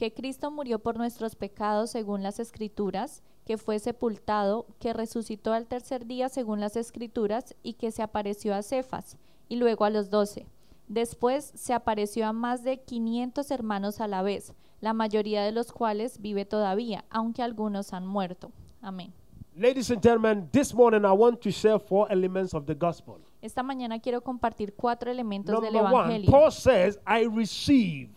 [0.00, 5.66] que Cristo murió por nuestros pecados según las escrituras, que fue sepultado, que resucitó al
[5.66, 9.18] tercer día según las escrituras y que se apareció a Cefas
[9.50, 10.46] y luego a los doce.
[10.88, 15.70] Después se apareció a más de 500 hermanos a la vez, la mayoría de los
[15.70, 18.52] cuales vive todavía, aunque algunos han muerto.
[18.80, 19.12] Amén.
[19.54, 23.18] Ladies and gentlemen, this morning I want to share four elements of the gospel.
[23.42, 26.30] Esta mañana quiero compartir cuatro elementos del one, Evangelio.
[26.30, 28.08] Paul says, I receive.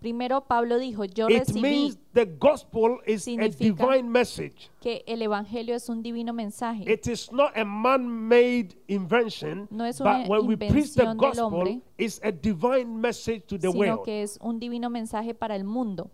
[0.00, 4.70] Primero Pablo dijo, yo It recibí means the gospel is a Significa- divine message.
[4.80, 6.90] que el Evangelio es un divino mensaje.
[6.90, 11.06] It is not a man-made invention, No es una but when we preach the invención
[11.06, 14.04] del gospel, hombre, it's a divine message to the sino world.
[14.06, 16.10] que es un divino mensaje para el mundo.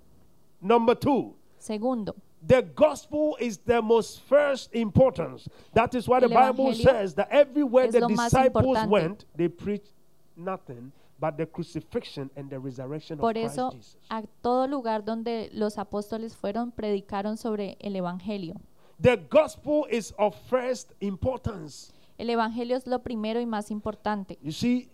[0.61, 5.49] Number two, Segundo, the gospel is the most first importance.
[5.75, 8.64] That is why the El Bible evangelio says that everywhere es the lo más disciples
[8.64, 8.90] importante.
[8.90, 9.92] went, they preached
[10.37, 13.96] nothing but the crucifixion and the resurrection por eso Jesus.
[14.11, 18.55] a todo lugar donde los apóstoles fueron predicaron sobre el Evangelio.
[19.00, 21.92] The gospel is of first importance.
[22.18, 24.38] El Evangelio es lo primero y más importante.
[24.42, 24.88] You see,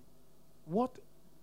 [0.66, 0.90] what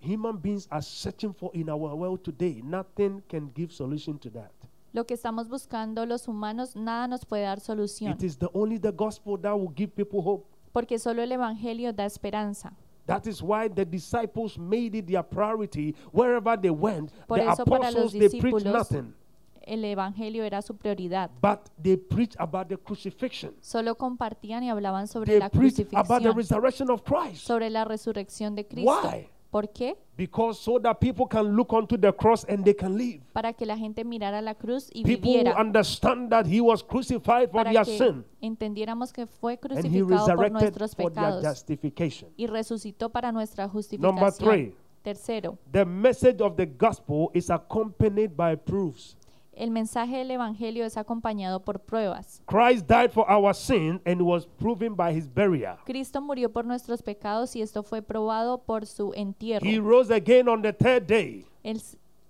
[0.01, 4.51] human beings are searching for in our world today, nothing can give solution to that.
[4.91, 8.79] Lo que estamos buscando los humanos, nada nos puede dar solución, It is the only
[8.79, 10.45] the gospel that will give people hope.
[10.73, 12.73] porque solo el Evangelio da esperanza.
[13.09, 17.11] That is why the disciples made it their priority wherever they went.
[17.27, 19.13] Por the eso para apostles los they preached discípulos nothing,
[19.61, 21.29] El Evangelio era su prioridad.
[21.41, 23.53] but they preached about the crucifixion.
[23.61, 27.45] Solo compartían y hablaban sobre They la preached about the resurrection of Christ.
[27.45, 28.89] sobre la resurrección de Cristo.
[28.91, 29.29] Why?
[29.51, 29.97] ¿Por qué?
[30.15, 33.21] Because so that people can look onto the cross and they can live.
[33.33, 35.59] Para que la gente mirara la cruz y People viviera.
[35.59, 39.67] understand that he was crucified for Para their que sin entendiéramos que fue and he
[40.01, 42.29] crucificado por nuestros for their pecados justification.
[42.37, 44.33] y resucitó para nuestra Number justificación.
[44.37, 49.15] three, Tercero, the message of the gospel is accompanied by proofs.
[49.59, 52.41] El mensaje del Evangelio es acompañado por pruebas.
[52.45, 55.77] Christ died for our sin and was proven by his burial.
[55.85, 59.65] Cristo murió por nuestros pecados y esto fue probado por su entierro.
[59.67, 61.81] He rose again on the third day, Él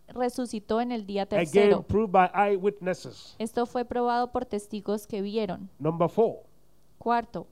[0.08, 1.84] resucitó en el día again tercero.
[1.84, 3.36] proved by eyewitnesses.
[3.38, 5.70] Esto fue probado por testigos que vieron.
[5.78, 6.39] Number four,
[6.97, 7.45] Cuarto,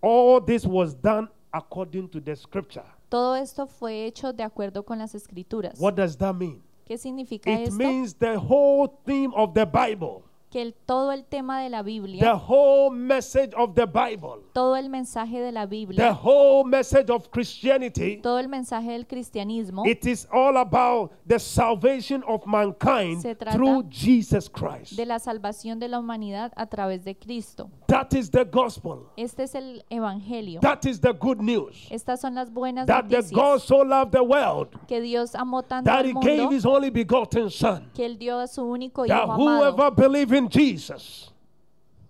[0.00, 2.84] all this was done according to the scripture.
[3.08, 5.78] todo esto fue hecho de acuerdo con las escrituras.
[5.80, 6.62] What does that mean?
[6.84, 7.76] ¿Qué significa It esto?
[7.76, 11.90] means the whole theme of the Bible, Que el- todo el tema de la the
[11.90, 17.10] Biblia, whole message of the Bible, todo el mensaje de la the Biblia, whole message
[17.10, 18.18] of Christianity.
[18.22, 23.56] todo el mensaje del cristianismo It is all about the salvation of mankind Se trata
[23.56, 24.92] through Jesus Christ.
[24.92, 27.68] de la salvación de la humanidad a través de Cristo.
[27.94, 29.06] That is the gospel.
[29.16, 30.60] Este es el evangelio.
[30.60, 31.86] That is the good news.
[31.90, 35.62] Estas son las buenas That the God noticias so loved the world que Dios amó
[35.62, 37.88] tanto that al he gave mundo his only begotten Son.
[37.94, 41.32] que él dio a su único hijo That amado whoever believe in Jesus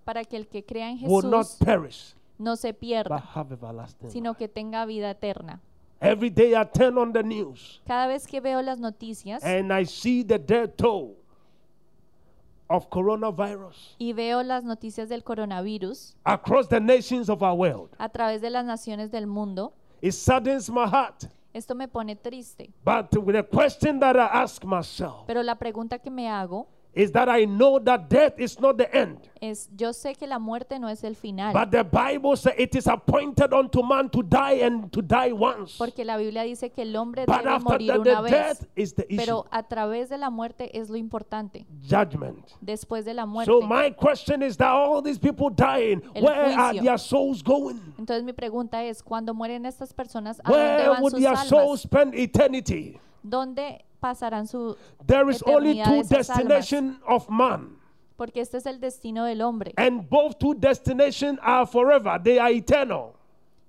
[0.05, 3.53] para que el que crea en will not Jesús perish no se but pierda, have
[3.53, 5.61] everlasting sino que tenga vida eterna.
[6.01, 9.85] Every day I turn on the news Cada vez que veo las noticias and I
[9.85, 11.17] see the death toll
[12.69, 17.91] of coronavirus y veo las noticias del coronavirus across the nations of our world.
[17.99, 21.25] a través de las naciones del mundo, It saddens my heart.
[21.53, 22.71] esto me pone triste.
[22.85, 27.11] But with the question that I ask myself Pero la pregunta que me hago is
[27.13, 29.19] that I know that death is not the end.
[29.41, 32.75] es, yo sé que la muerte no es el final, But the Bible says it
[32.75, 35.77] is appointed unto man to die and to die once.
[35.77, 38.95] porque la Biblia dice que el hombre But debe morir una the vez, death is
[38.95, 39.17] the issue.
[39.17, 41.67] pero a través de la muerte es lo importante.
[41.83, 42.47] Judgment.
[42.63, 43.51] Después de la muerte.
[43.53, 47.81] So my question is that all these people dying, El where are their souls going?
[47.99, 51.37] Entonces mi pregunta es, cuando mueren estas personas, ¿a dónde Where van would sus their
[51.37, 51.81] souls almas?
[51.83, 52.99] spend eternity?
[53.25, 54.77] ¿Dónde pasarán su...?
[55.07, 56.47] There is only Eternidad two esas almas.
[56.61, 57.79] destinations of man.
[58.17, 62.21] Porque este es el destino del hombre And both two destinations are forever.
[62.23, 63.15] They are eternal.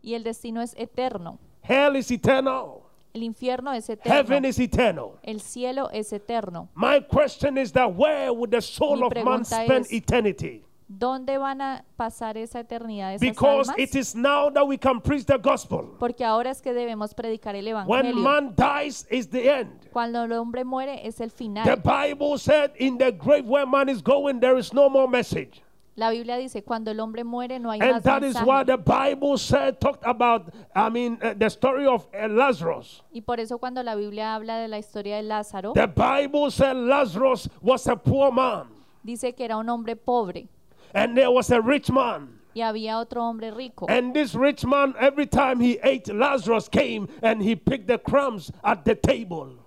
[0.04, 1.40] y el destino es eterno.
[1.64, 2.82] Hell is eternal.
[3.14, 4.48] El infierno es Heaven eterno.
[4.50, 5.12] is eternal.
[5.24, 6.68] El cielo es eterno.
[6.76, 10.64] My question is that where would the soul Mi of man pregunta spend es, eternity?
[10.88, 13.80] ¿Dónde van a pasar esa eternidad esas Because almas?
[13.80, 15.96] it is now that we can preach the gospel.
[15.98, 18.16] Porque ahora es que debemos predicar el When evangelio.
[18.22, 19.90] man dies is the end.
[19.92, 21.76] Cuando el hombre muere es el The final.
[21.78, 25.64] Bible said in the grave where man is going there is no more message.
[25.98, 28.66] La Biblia dice, cuando el hombre muere no hay And más that is why mensaje.
[28.68, 33.02] the Bible said talked about I mean uh, the story of uh, Lazarus.
[33.12, 36.76] Y por eso cuando la Biblia habla de la historia de Lázaro, The Bible said
[36.76, 38.68] Lazarus was a poor man
[39.06, 40.48] dice que era un hombre pobre
[40.94, 42.30] and there was a rich man.
[42.54, 43.86] y había otro hombre rico.
[43.90, 48.52] And this rich man, every time he ate, Lazarus came and he picked the crumbs
[48.64, 49.58] at the table.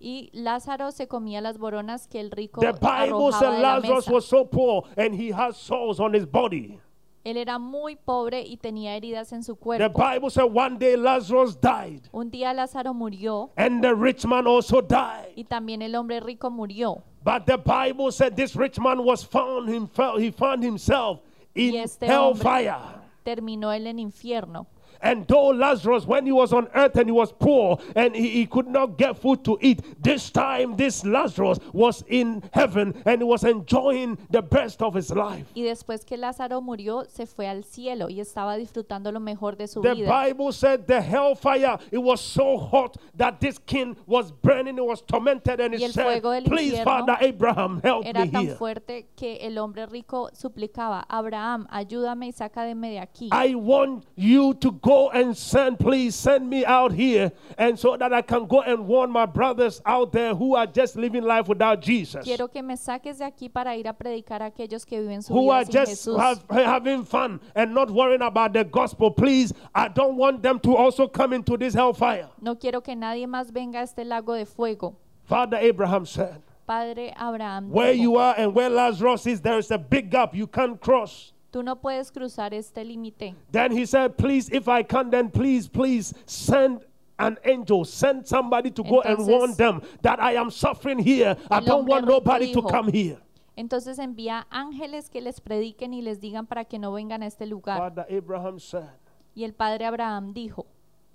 [0.00, 2.86] Y Lázaro se comía las boronas que el rico The Bible
[3.32, 4.12] arrojaba said de la Lazarus mesa.
[4.12, 6.78] was so poor and he had sores on his body.
[7.24, 9.98] Él era muy pobre y tenía heridas en su The cuerpo.
[9.98, 14.80] Bible said one day Lazarus died Un día Lázaro murió and the rich man also
[14.80, 15.32] died.
[15.34, 17.02] y también el hombre rico murió.
[17.28, 21.20] But the Bible said this rich man was found himself, he found himself
[21.54, 22.78] in Y este hellfire.
[23.22, 24.66] Terminó él en infierno.
[25.00, 28.46] And though Lazarus, when he was on earth and he was poor and he, he
[28.46, 33.24] could not get food to eat, this time this Lazarus was in heaven and he
[33.24, 35.46] was enjoying the best of his life.
[35.54, 39.68] Y después que Lázaro murió, se fue al cielo y estaba disfrutando lo mejor de
[39.68, 40.08] su The vida.
[40.26, 45.02] Bible said the hellfire, it was so hot that this king was burning, it was
[45.02, 48.54] tormented, and he said, Please, Father Abraham, help Era me tan here.
[48.56, 53.28] fuerte que el hombre rico suplicaba, Abraham, ayúdame y sácame de aquí.
[53.30, 58.12] I want you to go and send, please send me out here, and so that
[58.12, 61.80] I can go and warn my brothers out there who are just living life without
[61.82, 65.22] Jesus, Quiero que me saques de aquí para ir a predicar a aquellos que viven
[65.22, 66.18] su who vida are sin just Jesús.
[66.18, 69.10] have, having fun and not worrying about the gospel.
[69.10, 72.28] Please, I don't want them to also come into this hellfire.
[72.40, 74.96] No quiero que nadie más venga a este lago de fuego.
[75.24, 79.70] Father Abraham said, Padre Abraham, Where dijo, you are and where Lazarus is, there is
[79.70, 81.32] a big gap you can't cross.
[81.50, 83.34] Tú no puedes cruzar este límite.
[83.50, 86.80] Then he said, Please, if I can, then please, please send
[87.18, 91.36] an angel, send somebody to go and warn them that I am suffering here.
[91.50, 93.18] I don't want nobody to dijo, come here.
[93.56, 97.44] Entonces envía ángeles que les prediquen y les digan para que no vengan a este
[97.46, 97.78] lugar.
[97.78, 98.88] Father Abraham said,
[99.34, 100.66] Y el padre Abraham dijo,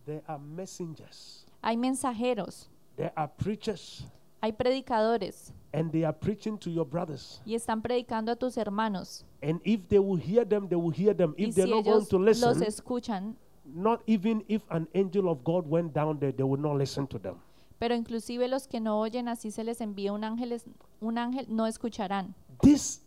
[0.05, 4.05] There are messengers, hay mensajeros, there are preachers,
[4.43, 7.41] hay predicadores and they are preaching to your brothers.
[7.45, 9.23] y están predicando a tus hermanos.
[9.41, 11.33] And if they will hear them, they will hear them.
[11.37, 13.35] Y If they're si not going to los listen, escuchan,
[13.65, 17.17] not even if an angel of God went down there, they will not listen to
[17.17, 17.35] them.
[17.79, 20.61] Pero inclusive los que no oyen, así se les envía un ángel,
[20.99, 22.35] un ángel no escucharán.
[22.61, 23.01] This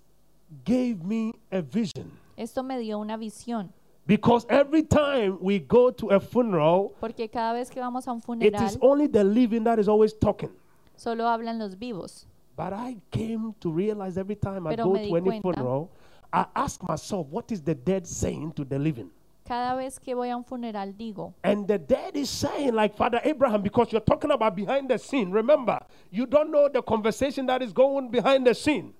[0.64, 2.10] gave me a vision.
[2.36, 3.72] Esto me dio una visión,
[4.06, 8.20] Because every time we go to a funeral, porque cada vez que vamos a un
[8.20, 10.50] funeral, is only the living that is always talking.
[10.96, 12.26] Solo hablan los vivos.
[12.56, 15.90] But I came to realize every time I Pero go me to any cuenta- funeral,
[16.32, 19.10] I ask myself, what is the dead saying to the living?
[19.46, 23.20] Cada vez que voy a un funeral digo, And the dead is saying, like Father
[23.22, 25.30] Abraham, because you're talking about behind the scene.
[25.30, 25.78] Remember,
[26.10, 28.92] you don't know the conversation that is going behind the scene.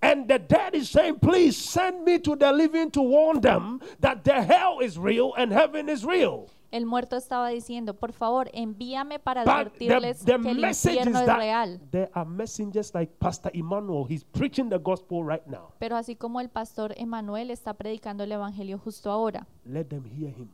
[0.00, 4.22] And the dead is saying, Please send me to the living to warn them that
[4.22, 6.48] the hell is real and heaven is real.
[6.72, 11.36] El muerto estaba diciendo, por favor, envíame para But advertirles the que el infierno es
[11.36, 11.80] real.
[11.90, 14.04] there are messengers like Pastor Emmanuel.
[14.08, 15.72] He's preaching the gospel right now.
[15.78, 20.30] Pero así como el pastor Emanuel está predicando el evangelio justo ahora, Let them hear
[20.30, 20.48] him.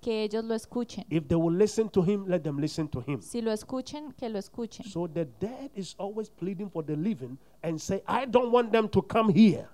[0.00, 1.04] que ellos lo escuchen.
[1.10, 3.20] If they will listen to him, let them listen to him.
[3.20, 4.86] Si lo escuchen, que lo escuchen.
[4.86, 8.88] So the dead is always pleading for the living and say, I don't want them
[8.90, 9.66] to come here.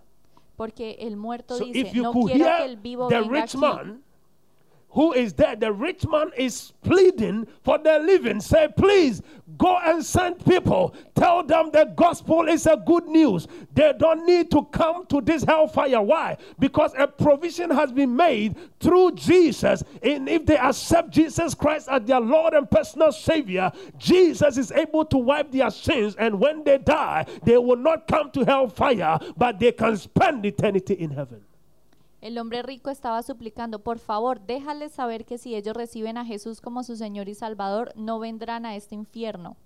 [0.57, 3.59] Porque el muerto So dice, no quiero que el vivo venga rich aquí.
[3.59, 4.03] man
[4.97, 8.41] who is there, the rich man is pleading for their living.
[8.41, 9.21] Say, please
[9.59, 10.97] go and send people.
[11.15, 13.47] Tell them the gospel is a good news.
[13.75, 16.01] They don't need to come to this hellfire.
[16.01, 16.39] Why?
[16.59, 19.85] Because a provision has been made through Jesus.
[20.03, 25.05] And if they accept Jesus Christ as their Lord and personal Savior, Jesus is able
[25.05, 26.17] to wipe their sins.
[26.19, 30.95] And when they die, they will not come to hellfire, but they can spend eternity
[30.95, 31.43] in heaven.
[32.27, 36.61] El hombre rico estaba suplicando, por favor, déjales saber que si ellos reciben a Jesús
[36.61, 39.57] como su Señor y Salvador, no vendrán a este infierno.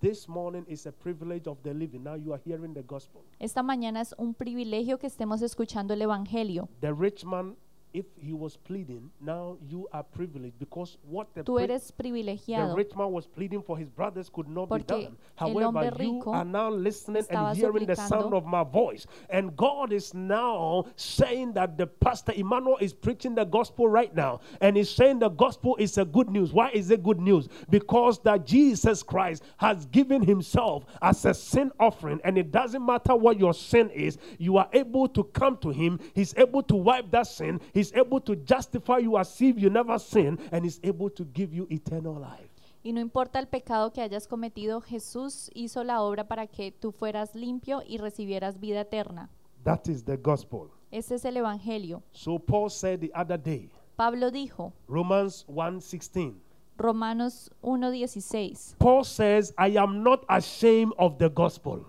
[0.00, 2.02] This morning is a privilege of the living.
[2.02, 3.22] Now you are hearing the gospel.
[3.38, 6.68] Esta mañana es un privilegio que estemos escuchando el Evangelio.
[6.80, 7.56] The rich man,
[7.94, 12.94] if he was pleading, now you are privileged because what the, Tú eres the rich
[12.96, 15.16] man was pleading for his brothers could not be done.
[15.36, 19.06] However, you are now listening and hearing the sound of my voice.
[19.28, 24.40] And God is now saying that the pastor Emmanuel is preaching the gospel right now.
[24.60, 26.52] And he's saying the gospel is a good news.
[26.52, 27.48] Why is it good news?
[27.70, 32.20] Because that Jesus Christ has given himself as a sin offering.
[32.24, 35.98] And it doesn't matter what your sin is, you are able to come to him.
[36.14, 37.60] He's able to wipe that sin.
[37.72, 40.38] He's able to justify you as if you never sinned.
[40.52, 42.50] And he's able to give you eternal life.
[42.84, 46.92] Y no importa el pecado que hayas cometido, Jesús hizo la obra para que tú
[46.92, 49.30] fueras limpio y recibieras vida eterna.
[49.64, 50.70] That is the gospel.
[50.90, 52.02] Ese es el Evangelio.
[52.10, 56.34] So Paul said the other day, Pablo dijo, Romans 1:16.
[56.76, 61.84] Romanos 1.16, Paul says, I am not ashamed of the gospel.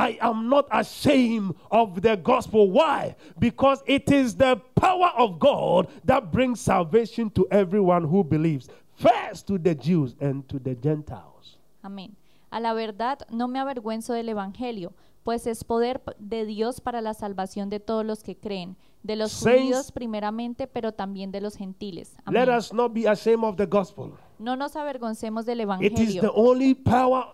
[0.00, 2.70] I am not ashamed of the gospel.
[2.70, 3.16] Why?
[3.38, 9.46] Because it is the power of God that brings salvation to everyone who believes, first
[9.48, 11.58] to the Jews and to the Gentiles.
[11.82, 12.14] amén.
[12.50, 14.92] A la verdad, no me avergüenzo del Evangelio,
[15.24, 19.32] pues es poder de Dios para la salvación de todos los que creen, de los
[19.32, 22.14] Saints- judíos primeramente, pero también de los gentiles.
[22.24, 22.46] Amén.
[22.46, 24.12] Let us not be ashamed of the gospel.
[24.38, 25.92] No nos avergoncemos del evangelio.
[25.92, 27.24] It is the only power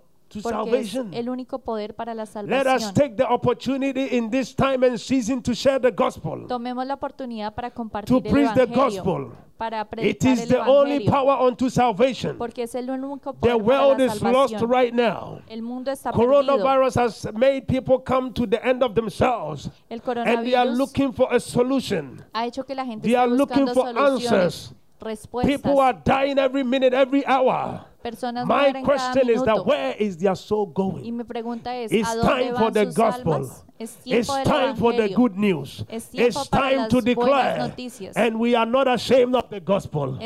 [0.42, 1.14] to porque es salvation.
[1.14, 5.42] el único poder para la Let us take the opportunity in this time and season
[5.42, 6.46] to share the gospel.
[6.48, 9.32] Tomemos la oportunidad para To el preach the gospel.
[9.56, 12.36] para It is el the only power unto salvation.
[12.36, 15.40] porque es el único The poder para world la is lost right now.
[15.48, 16.26] El mundo está perdido.
[16.26, 21.12] Coronavirus has made people come to the end of themselves El and they are looking
[21.12, 22.22] for a solution.
[22.32, 24.74] ha hecho que la gente They are looking for soluciones, answers.
[25.00, 25.46] Respuestas.
[25.46, 27.84] People are dying every minute, every hour.
[28.04, 31.16] Personas My question is that where is their soul Y going?
[31.16, 33.32] mi pregunta es, It's ¿a dónde time for the sus gospel.
[33.32, 33.64] almas?
[33.78, 35.84] Es It's time for the good news.
[35.88, 37.72] It's time to declare.
[38.14, 40.18] And we are not ashamed of the gospel.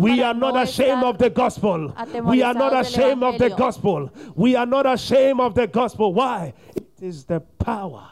[0.00, 1.92] We are not no ashamed of the gospel.
[2.24, 4.10] We are not ashamed of the gospel.
[4.34, 6.14] We are not ashamed of the gospel.
[6.14, 6.54] Why?
[6.74, 8.08] It is the power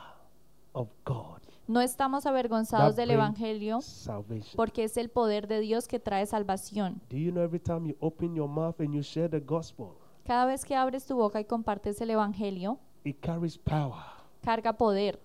[0.75, 1.34] of God
[1.67, 4.55] No estamos avergonzados del Evangelio salvation.
[4.57, 7.01] porque es el poder de Dios que trae salvación.
[7.09, 9.89] Do you know every time you open your mouth and you share the gospel,
[10.27, 14.03] Cada vez que abres tu boca y compartes el Evangelio, it carries power
[14.43, 15.19] carga poder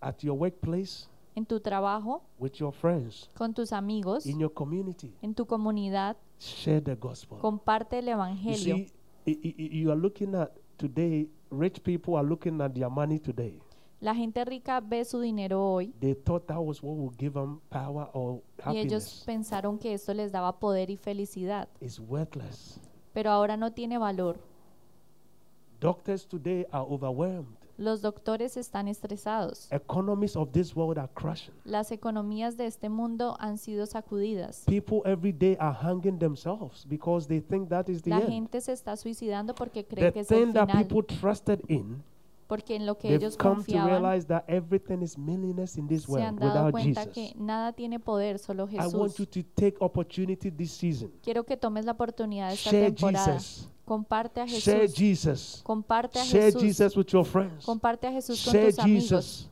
[0.00, 5.12] at your workplace, en tu trabajo, with your friends, con tus amigos, in your community.
[5.22, 6.16] en tu comunidad.
[6.38, 7.38] Share the gospel.
[7.38, 8.76] Comparte el You Evangelio.
[8.76, 8.92] see,
[9.26, 13.60] i- i- you are looking at today, rich people are looking at their money today.
[14.00, 17.60] La gente rica ve su dinero hoy They thought that was what would give them
[17.68, 19.22] power or y ellos happiness.
[19.26, 22.80] pensaron que esto les daba poder y felicidad, It's worthless.
[23.12, 24.38] pero ahora no tiene valor.
[25.80, 27.56] Doctors today are overwhelmed.
[27.78, 29.66] Los doctores están estresados.
[29.72, 31.54] Economies of this world are crashing.
[31.64, 34.64] Las economías de este mundo han sido sacudidas.
[34.66, 38.28] People every day are hanging themselves because they think that is the La end.
[38.28, 41.60] gente se está suicidando porque cree The que es el thing that final, people trusted
[41.68, 42.02] in,
[42.50, 46.02] porque en lo que they've ellos come to realize that everything is meaningless in this
[46.02, 47.14] se world han dado without cuenta Jesus.
[47.14, 49.30] que nada tiene poder, solo I want you Jesús.
[49.30, 51.10] to take opportunity this season.
[51.22, 53.32] Quiero que tomes la oportunidad esta Share temporada.
[53.38, 53.70] Jesus.
[53.86, 54.96] Comparte a Share Jesús.
[54.98, 55.60] Jesus.
[55.64, 56.60] Comparte a Share Jesús.
[56.62, 57.64] Jesus with your friends.
[57.64, 59.02] Comparte a Jesús con Share tus amigos.
[59.04, 59.50] Jesus.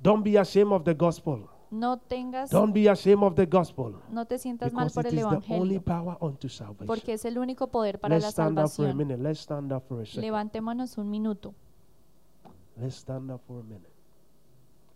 [0.00, 1.48] Don't be ashamed of the gospel.
[1.70, 3.94] No tengas, Don't be ashamed of the gospel.
[4.10, 6.86] no te sientas mal Because por it el is the only evangelio, power unto salvation.
[6.86, 8.96] porque es el único poder para Let's la stand up for a salvación.
[8.96, 9.22] minute.
[9.22, 10.22] Let's stand up for a second.
[10.22, 11.54] Levantémonos un minuto.
[12.80, 13.90] Let's stand up for a minute.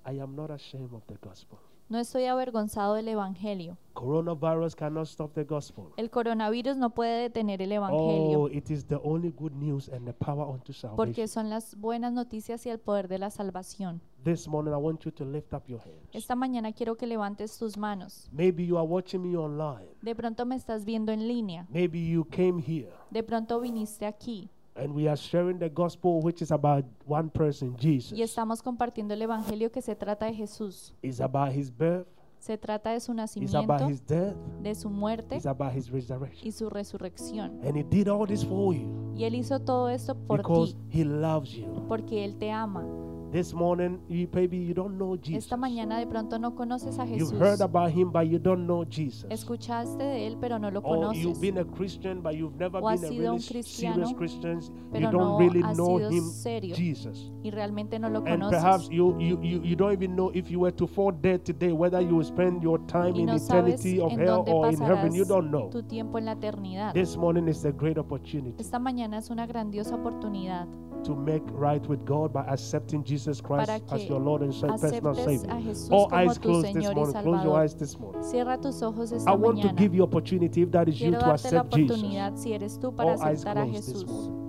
[0.04, 1.58] I am not ashamed of the gospel.
[1.88, 3.76] No estoy avergonzado del evangelio.
[3.92, 5.88] Coronavirus cannot stop the gospel.
[5.96, 10.06] El coronavirus no puede detener el Oh, evangelio, it is the only good news and
[10.06, 14.00] the power unto porque son las buenas noticias y el poder de la salvación.
[14.24, 16.08] This morning, I want you to lift up your hands.
[16.12, 18.28] Esta mañana quiero que levantes tus manos.
[18.32, 19.88] Maybe you are watching me online.
[20.00, 21.66] De pronto me estás viendo en línea.
[21.68, 26.40] Maybe you came here De pronto viniste aquí and we are sharing the gospel, which
[26.42, 28.12] is about one person, Jesus.
[28.18, 30.94] y estamos compartiendo el evangelio que se trata de Jesús.
[31.02, 32.06] It's about his birth,
[32.38, 35.90] Se trata de su it's about nacimiento, his death, de su muerte it's about his
[35.90, 36.46] resurrection.
[36.46, 37.60] y su resurrección.
[37.64, 41.00] And he did all this for you Y Él hizo todo esto por because ti,
[41.00, 41.66] he loves you.
[41.86, 42.84] porque Él te ama.
[43.32, 45.44] This morning, you, maybe you don't know Jesus.
[45.44, 47.38] Esta mañana de pronto no conoces a You've Jesús.
[47.40, 49.24] heard about him, but you don't know Jesus.
[49.30, 51.40] Escuchaste de Él, pero no lo Or you've conoces.
[51.40, 54.60] been a Christian, but you've never O been a really serious Christian.
[54.92, 56.74] You don't no really know him, serio.
[56.74, 57.32] Jesus.
[57.42, 58.90] Y realmente no lo And perhaps conoces.
[58.92, 62.02] you, you, you, you don't even know if you were to fall dead today, whether
[62.02, 65.14] you will spend your time Y in no sabes eternity of hell or in heaven.
[65.14, 65.70] You don't know.
[65.70, 66.92] tu tiempo en la eternidad.
[66.92, 70.66] This morning is a great opportunity Esta mañana es una grandiosa oportunidad
[71.04, 75.74] to make right with God by accepting Jesus Christ as your Lord and personal Savior.
[75.90, 77.22] All eyes closed this morning.
[77.22, 78.22] Close your eyes this morning.
[78.22, 81.26] Cierra tus ojos I esta want to give you opportunity if that is you to
[81.26, 82.00] accept Jesus.
[82.36, 84.42] si eres tú, para All eyes closed this morning.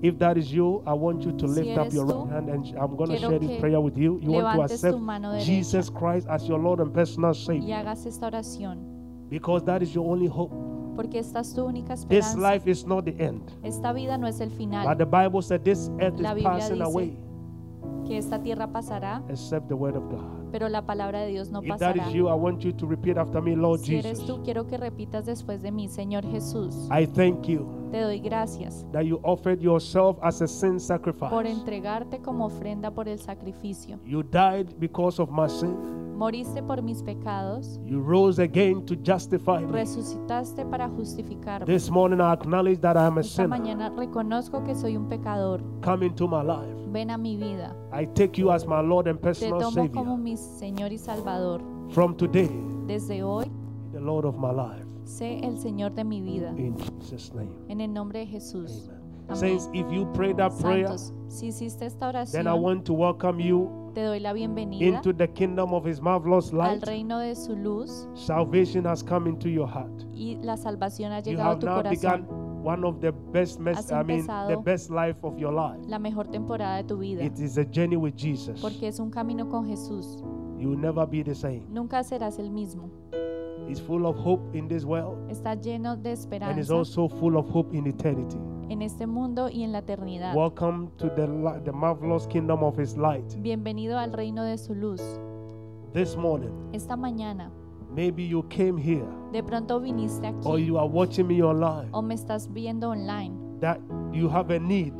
[0.00, 2.48] If that is you, I want you to Si lift up your tú, right hand
[2.50, 4.20] and I'm going to share this prayer with you.
[4.22, 7.84] You want to accept Jesus Christ as your Lord and personal Savior
[9.28, 10.77] because that is your only hope.
[10.98, 12.38] Porque esta es tu única This esperanza.
[12.54, 13.42] life is not the end.
[13.62, 16.50] Esta vida no es el But final, the Bible said this earth La is Biblia
[16.58, 17.16] passing dice, away
[18.04, 20.50] que esta tierra pasará, except the word of God.
[20.50, 22.08] pero la palabra de Dios no If that pasará.
[22.08, 24.26] is you, I want you to repeat after me, Lord Si eres Jesus.
[24.26, 28.86] tú, quiero que repitas después de mí, Señor Jesús, I thank you te doy gracias
[28.92, 31.48] that you offered yourself as a sin por sacrifice.
[31.50, 33.98] entregarte como ofrenda por el sacrificio.
[34.04, 35.76] You died because of my sin.
[36.18, 39.70] Moriste por mis pecados, You rose again to justify me.
[39.70, 41.64] resucitaste para justificarme.
[41.66, 43.48] This morning I acknowledge that I am a Esta sinner.
[43.48, 45.62] mañana reconozco que soy un pecador.
[45.84, 46.74] Come into my life.
[46.90, 47.72] Ven a mi vida.
[47.92, 50.18] I take you as my Lord and Te personal tomo como Savior.
[50.18, 51.62] mi Señor y Salvador.
[51.90, 52.50] From today,
[52.86, 53.44] Desde hoy,
[53.92, 54.87] the Lord of my life.
[55.08, 56.52] Sé el Señor de mi vida.
[56.56, 57.50] In Jesus' name.
[57.68, 58.88] En el nombre de Jesús.
[58.88, 58.98] Amen.
[59.28, 59.36] Amén.
[59.36, 62.94] Saints, if you pray that prayer, Santos, si hiciste esta then I oración, want to
[62.94, 66.84] welcome you te doy la bienvenida into the kingdom of His marvelous al light.
[66.86, 69.90] reino de su luz Salvation has come into your heart.
[70.14, 72.64] y la salvación ha You llegado a have tu now begun corazón.
[72.64, 75.78] one of the best, mes- I mean, the best life of your life.
[75.88, 77.22] La mejor temporada de tu vida.
[77.22, 78.60] It is a journey with Jesus.
[78.62, 80.22] Porque es un camino con Jesús.
[80.58, 81.64] You will never be the same.
[81.70, 82.90] Nunca serás el mismo.
[83.68, 87.36] It's full of hope in this world, Está lleno de and it's esperanza also full
[87.36, 88.38] of hope in eternity.
[88.70, 90.34] en este mundo y en la eternidad.
[90.34, 91.26] Welcome to the,
[91.64, 93.24] the marvelous kingdom of His light.
[93.42, 95.02] Bienvenido al reino de su luz.
[95.92, 97.50] This morning, Esta mañana,
[97.94, 102.14] maybe you came here de pronto viniste or you are watching me online o me
[102.14, 103.34] estás viendo online.
[103.60, 103.80] that
[104.12, 104.92] you have a need.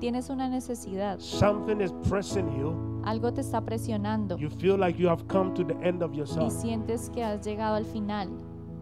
[0.00, 1.18] Tienes una necesidad.
[1.20, 2.74] Something is pressing you.
[3.04, 6.18] Algo te está presionando You feel like you have come to the end of y
[6.18, 6.52] yourself.
[6.52, 8.28] sientes que has llegado al final.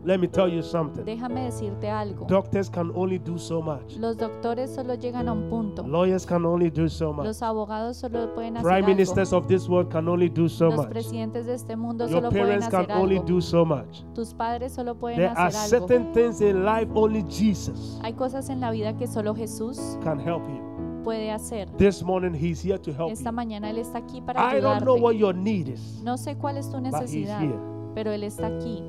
[0.04, 1.04] Let me tell you something.
[1.04, 2.26] Déjame decirte algo.
[2.26, 3.96] Doctors can only do so much.
[3.98, 5.86] Los doctores solo llegan a un punto.
[5.86, 7.24] Lawyers can only do so much.
[7.24, 8.88] Los abogados solo pueden hacer Prime algo.
[8.88, 10.88] ministers of this world can only do so Los much.
[10.88, 13.26] presidentes de este mundo Your solo pueden parents can hacer only algo.
[13.28, 14.02] do so much.
[14.12, 15.86] Tus padres solo pueden There are hacer algo.
[15.88, 20.18] certain things in life only Jesus Hay cosas en la vida que solo Jesús can
[20.18, 20.71] help you.
[21.02, 21.68] Puede hacer.
[21.76, 23.36] This morning He's here to help Esta you.
[23.36, 25.02] mañana Él está aquí para I don't know ayudarte.
[25.02, 27.58] what your need is, No sé cuál es tu but He's necesidad, here.
[27.94, 28.82] pero Él está aquí.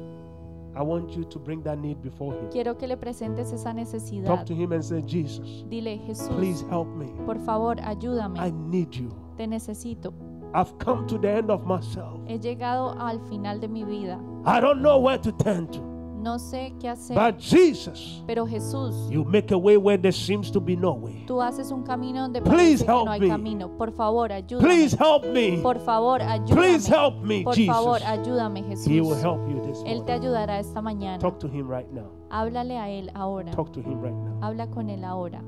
[0.76, 2.50] I want you to bring that need before Him.
[2.50, 4.26] Quiero que le presentes esa necesidad.
[4.26, 7.12] Talk to Him and say, Jesus, Dile, Jesús, please help me.
[7.26, 8.52] por favor, I ayúdame.
[8.72, 9.10] need you.
[9.38, 10.14] Te necesito.
[10.56, 12.20] I've come to the end of myself.
[12.28, 14.20] He llegado al final de mi vida.
[14.46, 15.80] I don't know where to turn to.
[16.24, 17.16] No sé qué hacer.
[17.18, 21.24] But Jesus, Pero Jesús, you make a way where there seems to be no way.
[21.28, 23.28] tú haces un camino donde Please parece que help no hay me.
[23.28, 23.78] camino.
[23.78, 24.68] Por favor, ayúdame.
[24.68, 25.58] Please help me.
[25.62, 26.90] Por favor, Please ayúdame.
[26.90, 27.76] help me, Por Jesus.
[27.76, 29.24] favor, ayúdame, He will Jesús.
[29.24, 31.20] help you this Él te ayudará esta mañana.
[31.20, 32.10] Talk to him right now.
[32.30, 33.52] Háblale a Él ahora.
[33.52, 34.40] Talk to him right now.
[34.42, 35.42] Habla con Él ahora.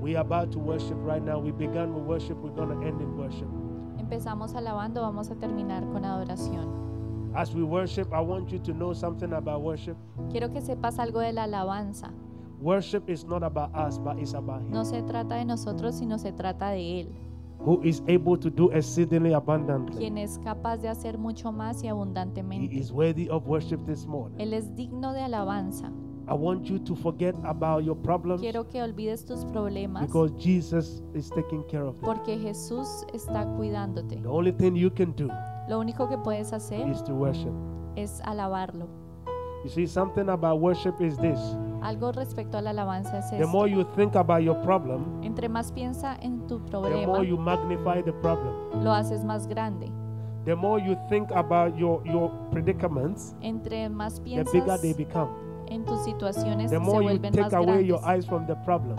[0.00, 1.38] We are about to worship right now.
[1.38, 2.38] We began with worship.
[2.38, 3.48] We're going to end in worship.
[3.98, 7.30] Empezamos alabando, vamos a terminar con adoración.
[7.34, 9.98] As we worship, I want you to know something about worship.
[10.30, 12.10] Quiero que sepas algo de la alabanza.
[12.62, 16.16] Worship is not about us, but it's about Him, No se trata de nosotros, sino
[16.18, 17.08] se trata de Él,
[17.58, 19.94] who is able to do exceedingly abundantly.
[19.98, 22.74] quien es capaz de hacer mucho más y He abundantemente.
[22.74, 24.40] is worthy of worship this morning.
[24.40, 25.92] Él es digno de alabanza.
[26.30, 31.02] I want you to forget about your problems Quiero que olvides tus problemas because Jesus
[31.12, 32.04] is taking care of them.
[32.04, 34.16] porque Jesús está cuidándote.
[34.22, 35.28] The only thing you can do
[35.68, 37.52] Lo único que puedes hacer is to worship.
[37.96, 38.86] es alabarlo.
[39.64, 41.38] You see, something about worship is this
[41.82, 43.36] Algo respecto a la alabanza es esto.
[43.38, 47.24] the more you think about your problem, Entre más piensa en tu problema, the more
[47.26, 48.84] you magnify the problem.
[48.84, 49.90] lo haces más grande.
[50.44, 55.28] The more you think about your, your predicaments, Entre más piensas, the bigger they become.
[55.70, 58.24] En tus situaciones, The se more you vuelven más take away your grandes.
[58.24, 58.96] eyes from the problem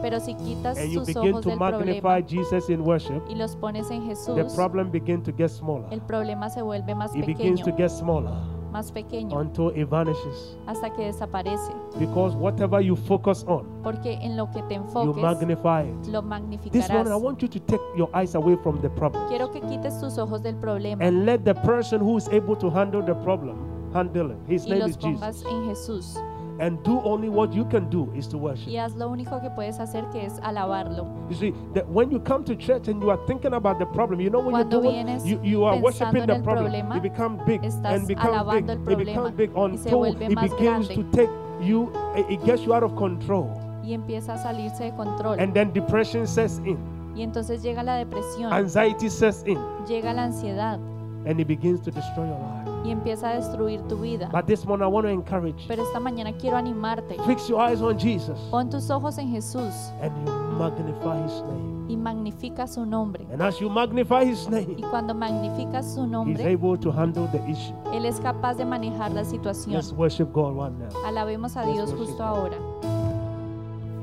[0.00, 3.22] Pero si quitas and you tus begin ojos to del magnify problema Jesus in worship,
[3.28, 5.86] y los pones en the problem begins to get smaller.
[5.92, 8.32] el problema se vuelve más It begins pequeño, to get smaller
[8.72, 10.56] más pequeño, until it vanishes.
[10.66, 11.70] hasta que desaparece.
[12.00, 16.06] Because whatever you focus on, Porque en lo que te you magnify it.
[16.08, 16.90] lo This magnificarás.
[16.90, 20.00] morning, I want you to take your eyes away from the problem Quiero que quites
[20.00, 23.56] tus ojos del problema and let the person who is able to handle the problem
[23.92, 24.38] handle it.
[24.48, 25.44] His y name los is Jesus.
[25.46, 26.16] en Jesús.
[26.60, 28.68] And do only what you can do is to worship.
[28.68, 31.06] Y haz lo único que puedes hacer que es alabarlo.
[31.28, 34.20] You see, that when you come to church and you are thinking about the problem,
[34.20, 36.70] you know when Cuando you're doing, vienes you, you are worshiping the problem.
[36.70, 38.70] problema, it becomes big and becomes big.
[38.70, 41.30] It becomes big until it begins to take
[41.60, 43.50] you, it it gets you out of control.
[43.82, 45.40] Y empieza a salirse de control.
[45.40, 46.78] And then depression sets in,
[47.16, 50.78] Y entonces llega la depresión, anxiety sets in, llega la ansiedad
[51.26, 52.61] and it begins to destroy your life.
[52.84, 54.28] Y empieza a destruir tu vida.
[54.32, 55.68] But this morning, I want to encourage you.
[55.68, 57.16] Pero esta mañana quiero animarte.
[57.26, 59.72] Fix your eyes on Jesus Pon tus ojos en Jesús
[60.02, 61.72] and you magnify his name.
[61.88, 63.26] y magnifica su nombre.
[63.32, 67.26] And as you magnify his Y name, cuando magnificas su he's nombre, able to handle
[67.32, 67.74] the issue.
[67.92, 69.74] Él es capaz de manejar la situación.
[69.74, 70.88] Let's worship God now.
[71.04, 72.56] Alabemos a Dios justo ahora.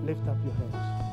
[0.06, 1.09] Lift up your hands.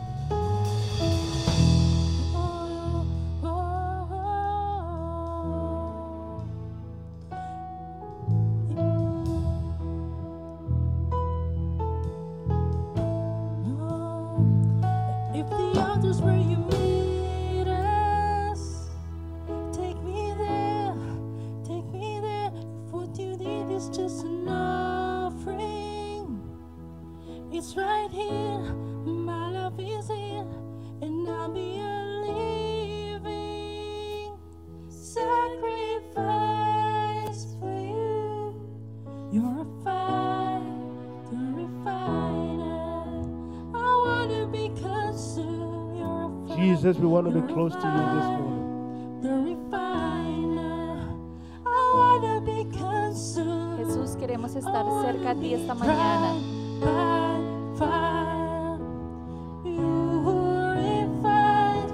[46.86, 49.20] Jesus, we want to be you're a close to you this fire, morning.
[49.20, 51.02] The refiner.
[51.66, 53.78] I wanna be consumed.
[53.80, 56.38] Jesús, queremos I estar wanna cerca de ti be esta mañana.
[56.78, 57.40] tried by
[57.76, 58.78] fire.
[59.64, 60.22] You
[60.78, 61.90] refine.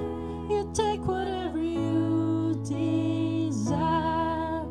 [0.51, 4.67] You take whatever you desire.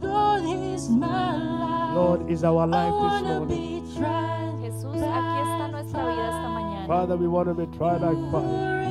[0.00, 1.94] Lord, here's my life.
[1.94, 3.84] Lord, is our I life this wanna morning.
[3.84, 4.54] be tried.
[4.62, 6.86] Jesús, aquí está nuestra vida esta mañana.
[6.86, 8.85] Father, we want to be tried like fire.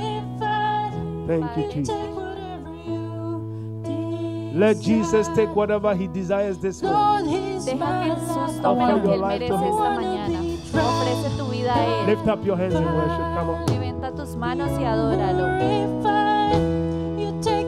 [1.26, 1.56] Purified.
[1.56, 1.98] Thank you, Padre, Jesus.
[1.98, 4.54] Take whatever you desire.
[4.56, 7.00] Let Jesus take whatever he desires this morning.
[7.00, 8.62] Lord, he's Deja my que Jesús life.
[8.62, 9.74] tome Offer lo que your Él life to merece him.
[9.74, 10.40] esta mañana.
[10.40, 12.06] Ofrece tu vida a Él.
[12.08, 13.36] Lift up your hands in worship.
[13.36, 13.66] Come on.
[13.68, 15.60] Levanta tus manos y adóralo.
[15.60, 17.20] Purified.
[17.20, 17.66] You take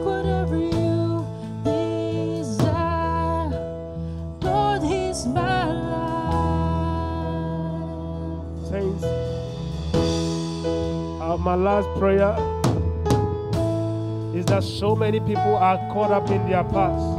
[14.48, 17.18] that so many people are caught up in their past.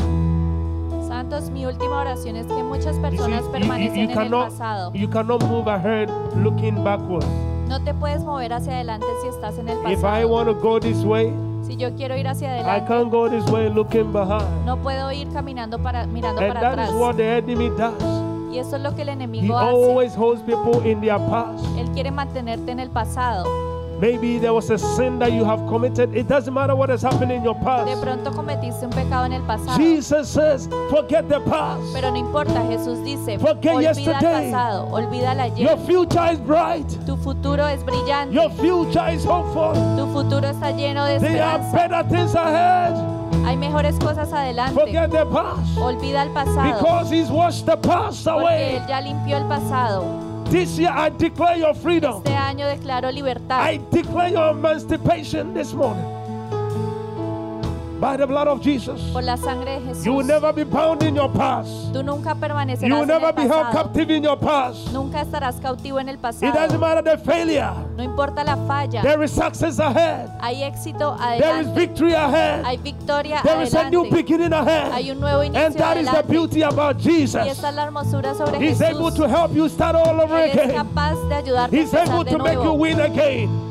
[1.08, 4.16] Santos, mi última oración es que muchas You, see, personas you- you- permanecen en el
[4.16, 4.92] cannot, pasado.
[4.94, 7.26] you cannot move ahead looking backwards.
[7.68, 10.28] No te puedes mover hacia adelante si estás en el If I pasado.
[10.30, 13.46] want to go this way, Si yo quiero ir hacia I adelante, can't go this
[13.52, 14.66] way looking behind.
[14.66, 17.00] no puedo ir caminando para mirando And para that is atrás.
[17.02, 17.94] what the enemy does.
[18.52, 19.70] Y eso es lo que el He enemigo hace.
[19.70, 21.64] always holds people in their past.
[21.78, 23.46] Él quiere mantenerte en el pasado.
[24.00, 26.16] Maybe there was a sin that you have committed.
[26.16, 28.02] It doesn't matter what has happened in your De past.
[28.02, 29.76] pronto cometiste un pecado en el pasado.
[29.78, 31.82] Jesus says, forget the past.
[31.94, 34.46] Pero no importa, Jesús dice, Forget olvida yesterday.
[34.46, 36.88] el pasado, olvida el Your future is bright.
[37.06, 39.74] Tu futuro es brillante, Your future is hopeful.
[39.98, 41.76] tu futuro está lleno de There are esperanza.
[41.76, 42.96] better things ahead.
[43.46, 44.80] Hay mejores cosas adelante.
[44.80, 45.78] Forget the past.
[45.78, 48.76] Olvida el pasado, Because He's washed the past porque away.
[48.78, 50.29] Él ya limpió el pasado.
[50.50, 52.24] This year I declare your freedom.
[52.26, 53.62] Este año declaró libertad.
[53.62, 56.19] I declare your emancipation this morning.
[58.00, 59.02] By the blood of Jesus.
[59.12, 60.06] Por la sangre de Jesús.
[60.06, 61.70] You will never be bound in your past.
[61.92, 63.72] Tú nunca You permanecerás will en never el be held pasado.
[63.74, 64.94] captive in your past.
[64.94, 66.80] Nunca estarás cautivo en el It doesn't pasado.
[66.80, 67.74] matter the failure.
[67.98, 69.02] No importa la falla.
[69.02, 70.30] There is success ahead.
[70.40, 71.76] Hay éxito There is adelante.
[71.76, 72.64] victory ahead.
[72.64, 74.16] Hay victoria There is a new adelante.
[74.16, 75.12] beginning Hay ahead.
[75.12, 76.32] un nuevo And inicio that is the adelante.
[76.32, 77.48] beauty about Y Jesus.
[77.48, 79.16] esta es la hermosura sobre He's able Jesús.
[79.18, 80.72] to help you start all over Él es again.
[80.76, 82.74] capaz de ayudarte a He's able de to make you nuevo.
[82.76, 83.69] win again.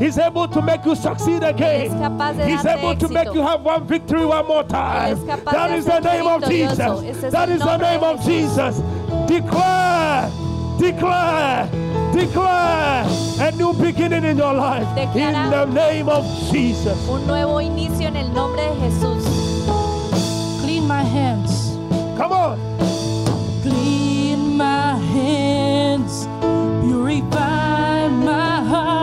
[0.00, 1.82] He's able to make you succeed again.
[1.82, 5.12] Él es capaz de He's able to make you have one victory one more time.
[5.12, 6.42] es capaz That de is the name of.
[6.48, 7.02] Jesus.
[7.04, 8.26] Ese es That el is the name of Jesús.
[8.26, 8.82] Jesus.
[9.28, 10.30] Declare,
[10.78, 11.68] declare,
[12.14, 13.04] declare
[13.40, 14.86] a new beginning in your life.
[14.96, 16.96] Declara- In the name of Jesus.
[17.08, 19.22] Un nuevo inicio en el nombre de Jesús.
[20.62, 21.76] Clean my hands.
[22.16, 22.58] Come on.
[23.62, 26.26] Clean my hands,
[26.82, 28.99] purify my heart.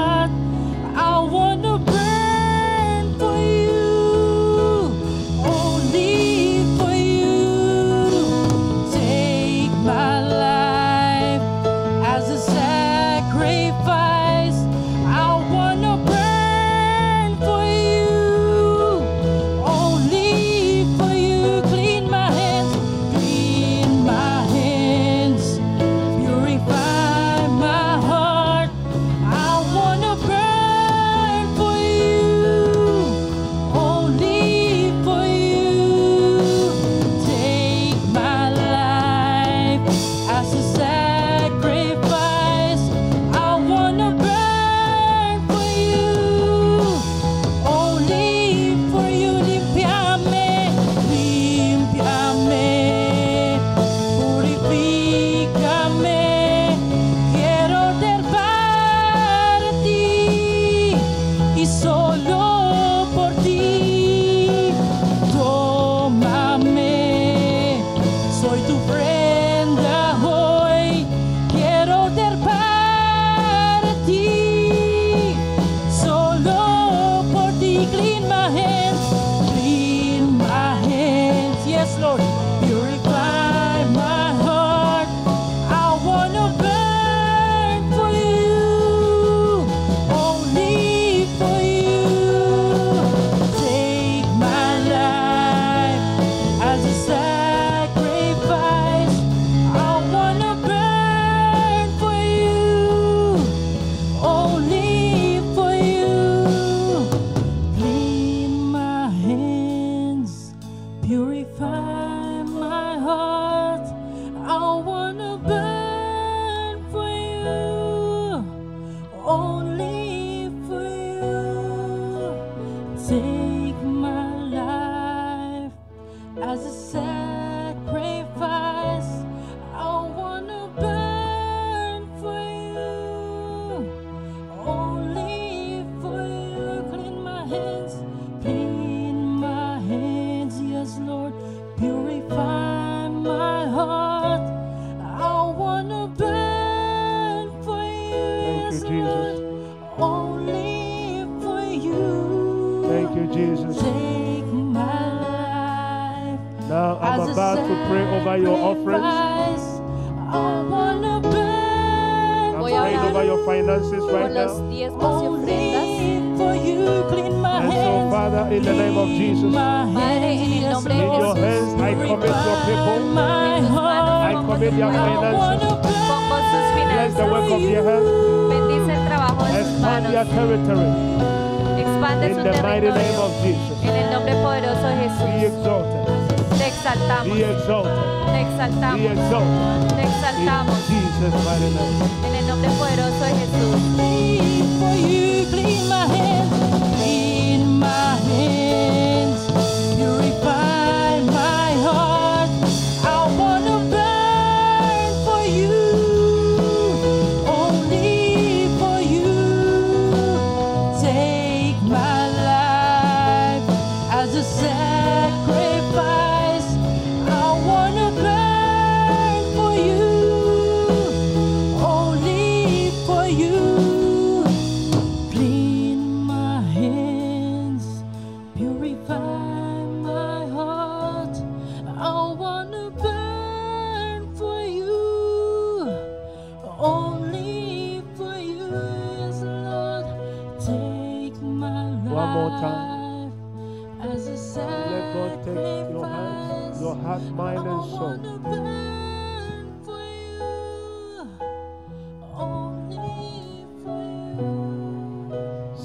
[191.68, 192.17] Jesus' mighty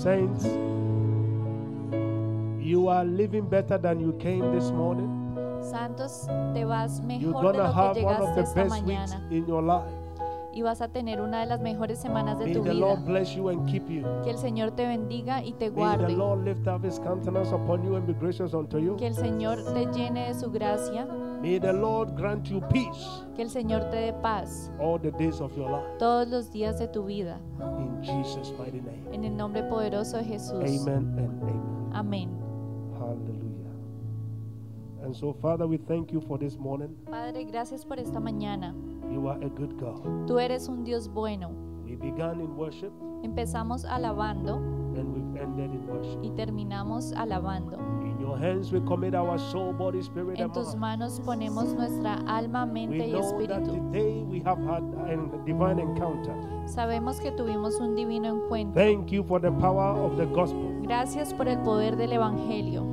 [0.02, 0.44] Saints,
[2.60, 5.08] you are living better than you came this morning.
[5.62, 9.30] Santos, te vas You're mejor de lo have que one of llegaste the esta mañana
[9.30, 9.86] in your life.
[10.52, 12.80] y vas a tener una de las mejores semanas de May tu the vida.
[12.80, 14.02] Lord bless you and keep you.
[14.24, 16.16] Que el Señor te bendiga y te May the guarde.
[16.16, 18.96] Lord lift up his countenance upon you and be gracious unto you.
[18.96, 21.06] Que el Señor te llene de su gracia.
[21.42, 25.40] May the Lord grant you peace Que el Señor te dé paz all the days
[25.40, 25.98] of your life.
[25.98, 27.38] todos los días de tu vida.
[27.78, 29.02] In Jesus' mighty name.
[29.12, 30.62] En el nombre poderoso de Jesús.
[30.62, 31.90] Amen and amen.
[31.92, 32.30] Amén.
[32.98, 33.42] Hallelujah.
[35.04, 36.94] And so, Father, we thank you for this morning.
[37.10, 38.72] Padre, gracias por esta mañana.
[39.12, 40.26] You are a good God.
[40.28, 41.50] Tú eres un Dios bueno.
[41.84, 42.92] We began in worship
[43.24, 44.56] Empezamos alabando
[44.96, 46.20] and we've ended in worship.
[46.22, 47.76] y terminamos alabando.
[48.22, 52.64] Your hands we commit our soul, body, spirit, En and tus manos ponemos nuestra alma,
[52.64, 53.64] mente y espíritu.
[53.90, 56.32] today we have had a divine encounter.
[56.66, 58.80] Sabemos que tuvimos un divino encuentro.
[58.80, 60.70] Thank you for the power of the gospel.
[60.82, 62.84] Gracias por el poder del Evangelio.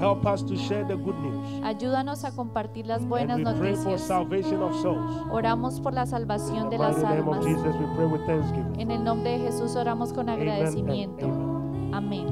[0.00, 1.62] Help us to share the good news.
[1.62, 4.00] Ayúdanos a compartir las And buenas we pray for noticias.
[4.08, 5.26] salvation of souls.
[5.30, 7.44] Oramos por la salvación de las almas.
[7.44, 8.80] Jesus, we pray with thanksgiving.
[8.80, 11.26] En el nombre de Jesús oramos con and agradecimiento.
[11.92, 12.26] Amén.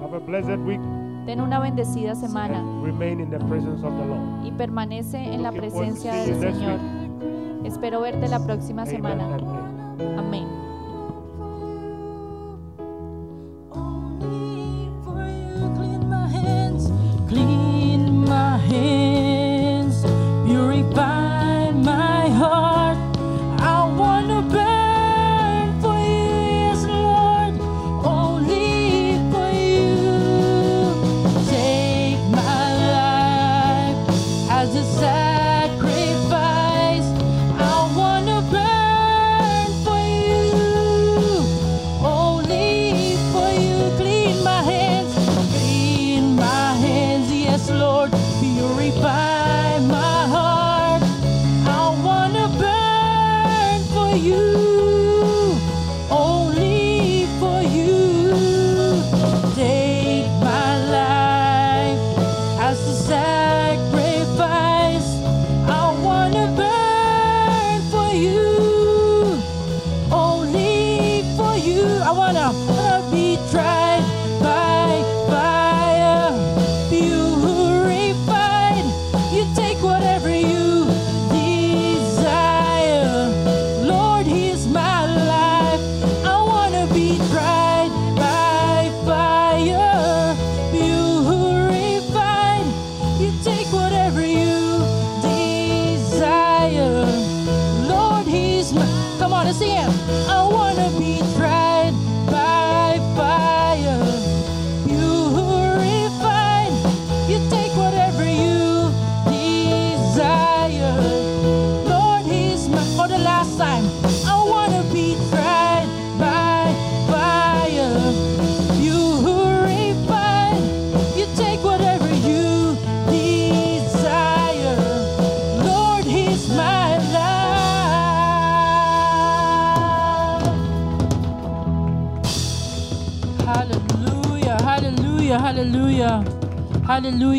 [0.00, 0.80] Have a blessed week
[1.28, 4.46] Ten una bendecida semana and remain in the presence of the Lord.
[4.46, 6.80] y permanece en la presencia del Señor.
[7.66, 9.36] Espero verte la próxima semana.
[10.16, 10.57] Amén.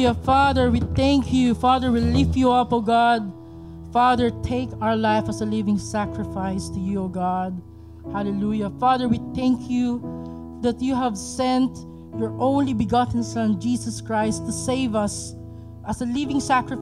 [0.10, 0.26] Hallelujah.
[0.26, 1.54] Father, we thank you.
[1.54, 3.32] Father, we lift you up, oh God.
[3.94, 7.62] Father, take our life as a living sacrifice to you, oh God.
[8.12, 8.72] Hallelujah.
[8.80, 10.02] Father, we thank you
[10.64, 11.78] that you have sent
[12.18, 15.36] your only begotten Son, Jesus Christ, to save us
[15.88, 16.78] as a living sacrifice.